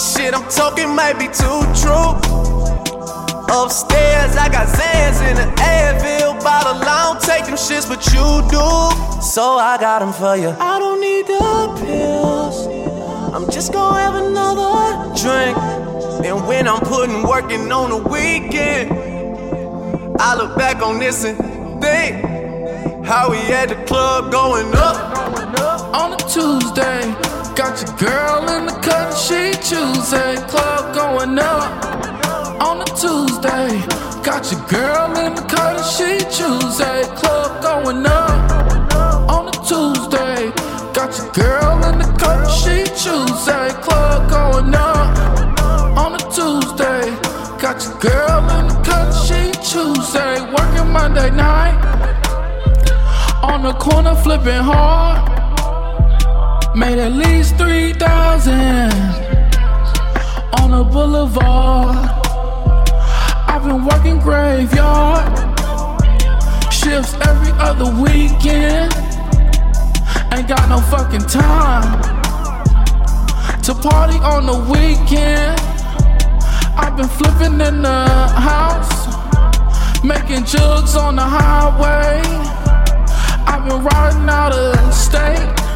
Shit 0.00 0.32
I'm 0.32 0.48
talking 0.48 0.88
might 0.96 1.18
be 1.18 1.26
too 1.26 1.66
true. 1.82 2.16
Upstairs, 3.50 4.36
I 4.36 4.48
got 4.50 4.66
Xans 4.68 5.20
in 5.28 5.36
the 5.36 5.48
Advil 5.56 6.42
bottle. 6.44 6.82
I 6.82 7.12
don't 7.12 7.20
take 7.20 7.46
them 7.46 7.54
shits, 7.54 7.88
but 7.88 8.04
you 8.12 8.42
do. 8.50 9.22
So 9.22 9.56
I 9.56 9.78
got 9.80 10.00
them 10.00 10.12
for 10.12 10.36
you. 10.36 10.50
I 10.60 10.78
don't 10.78 11.00
need 11.00 11.26
the 11.26 11.38
pills. 11.80 12.66
I'm 13.34 13.50
just 13.50 13.72
gonna 13.72 14.00
have 14.00 14.14
another 14.16 15.14
drink. 15.16 15.56
And 16.26 16.46
when 16.46 16.68
I'm 16.68 16.80
putting 16.80 17.22
working 17.22 17.72
on 17.72 17.90
the 17.90 18.08
weekend, 18.08 18.92
I 20.20 20.34
look 20.36 20.56
back 20.56 20.82
on 20.82 20.98
this 20.98 21.24
and 21.24 21.38
think 21.80 22.24
how 23.06 23.30
we 23.30 23.38
at 23.38 23.70
the 23.70 23.76
club 23.86 24.30
going 24.30 24.74
up. 24.74 25.16
On 25.94 26.12
a 26.12 26.16
Tuesday, 26.16 27.14
got 27.58 27.82
your 27.82 27.96
girl 27.96 28.48
in 28.50 28.66
the 28.66 28.72
cut, 28.82 29.12
she 29.18 29.50
Tuesday, 29.66 30.36
club 30.46 30.94
going 30.94 31.36
up. 31.40 31.84
On 32.62 32.80
a 32.80 32.84
Tuesday, 32.84 33.82
got 34.22 34.46
your 34.52 34.64
girl 34.68 35.18
in 35.18 35.34
the 35.34 35.42
cut, 35.42 35.82
she 35.82 36.18
Tuesday, 36.30 37.02
club 37.16 37.60
going 37.60 38.06
up. 38.06 38.30
On 39.28 39.48
a 39.48 39.50
Tuesday, 39.66 40.52
got 40.94 41.10
your 41.18 41.32
girl 41.32 41.84
in 41.90 41.98
the 41.98 42.06
cut, 42.16 42.46
she 42.46 42.84
Tuesday, 42.94 43.70
club 43.82 44.30
going 44.30 44.72
up. 44.72 45.18
On 45.98 46.14
a 46.14 46.18
Tuesday, 46.30 47.10
got 47.58 47.82
your 47.82 47.98
girl 47.98 48.38
in 48.56 48.68
the 48.68 48.80
cut, 48.84 49.10
she 49.26 49.50
Tuesday, 49.68 50.40
working 50.54 50.92
Monday 50.92 51.30
night. 51.30 51.74
On 53.42 53.64
the 53.64 53.72
corner 53.72 54.14
flipping 54.14 54.62
hard. 54.62 55.37
Made 56.78 57.00
at 57.00 57.12
least 57.12 57.56
3,000 57.56 58.54
on 60.60 60.70
the 60.70 60.84
boulevard. 60.84 62.08
I've 63.50 63.64
been 63.64 63.84
working 63.84 64.20
graveyard 64.20 65.26
shifts 66.72 67.14
every 67.26 67.50
other 67.58 67.90
weekend. 68.00 68.94
Ain't 70.32 70.46
got 70.46 70.68
no 70.68 70.78
fucking 70.86 71.26
time 71.26 72.00
to 73.62 73.74
party 73.74 74.18
on 74.18 74.46
the 74.46 74.58
weekend. 74.70 75.58
I've 76.78 76.96
been 76.96 77.08
flipping 77.08 77.60
in 77.60 77.82
the 77.82 78.06
house, 78.38 79.08
making 80.04 80.44
jugs 80.44 80.94
on 80.94 81.16
the 81.16 81.26
highway. 81.26 82.22
I've 83.50 83.68
been 83.68 83.82
riding 83.82 84.28
out 84.28 84.52
of 84.52 84.94
state, 84.94 85.67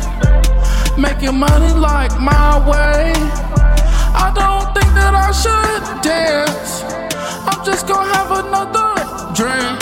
making 0.99 1.38
money 1.38 1.72
like 1.72 2.12
my 2.20 2.59
way. 2.68 3.12
I 4.14 4.30
don't 4.34 4.66
think 4.74 4.90
that 4.95 5.14
I 5.14 5.30
should 5.32 5.82
dance. 6.03 6.82
I'm 7.49 7.64
just 7.64 7.86
gonna 7.86 8.12
have 8.14 8.30
another 8.45 8.88
drink. 9.34 9.78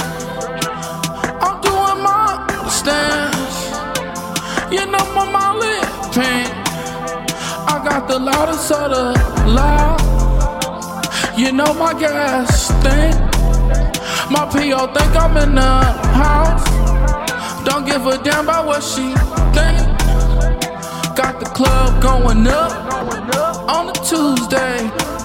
I'm 1.42 1.60
doing 1.60 2.00
my 2.02 2.46
stance. 2.68 3.58
You 4.72 4.86
know 4.86 5.04
my 5.14 5.24
Molly 5.30 5.78
pink. 6.14 6.48
I 7.66 7.82
got 7.84 8.08
the 8.08 8.18
loudest 8.18 8.70
of 8.70 8.90
the 8.90 9.06
loud. 9.50 9.98
You 11.36 11.52
know 11.52 11.74
my 11.74 11.92
gas 11.98 12.66
stink. 12.66 13.16
My 14.30 14.46
PO 14.46 14.92
think 14.94 15.16
I'm 15.16 15.36
in 15.38 15.54
the 15.56 15.82
house. 16.14 16.64
Don't 17.64 17.84
give 17.84 18.06
a 18.06 18.16
damn 18.22 18.44
about 18.44 18.66
what 18.66 18.82
she 18.82 19.12
club 21.60 22.02
going 22.02 22.46
up 22.46 22.72
on 23.68 23.90
a 23.90 23.96
Tuesday. 24.10 24.78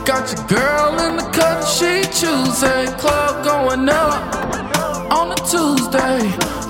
Got 0.04 0.26
your 0.34 0.44
girl 0.48 0.92
in 1.06 1.16
the 1.16 1.28
cut, 1.32 1.64
she 1.64 2.02
Tuesday. 2.12 2.84
Club 3.00 3.34
going 3.46 3.88
up 3.88 4.20
on 5.18 5.32
a 5.32 5.40
Tuesday. 5.54 6.20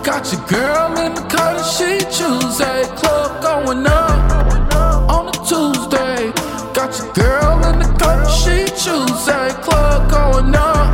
Got 0.03 0.31
your 0.31 0.45
girl 0.45 0.91
in 1.03 1.15
the 1.15 1.25
cut, 1.33 1.57
she 1.73 1.97
Tuesday. 2.17 2.83
Club 2.99 3.41
going 3.41 3.87
up 3.87 5.09
on 5.09 5.29
a 5.29 5.35
Tuesday. 5.49 6.31
Got 6.77 6.91
your 6.99 7.11
girl 7.13 7.57
in 7.69 7.79
the 7.79 7.89
cut, 7.97 8.21
she 8.39 8.65
Tuesday. 8.85 9.49
Club 9.65 10.11
going 10.11 10.53
up 10.53 10.91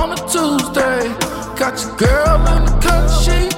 on 0.00 0.12
a 0.12 0.20
Tuesday. 0.34 1.02
Got 1.58 1.74
your 1.82 1.96
girl 1.96 2.38
in 2.54 2.64
the 2.64 2.74
cut, 2.80 3.08
she 3.22 3.52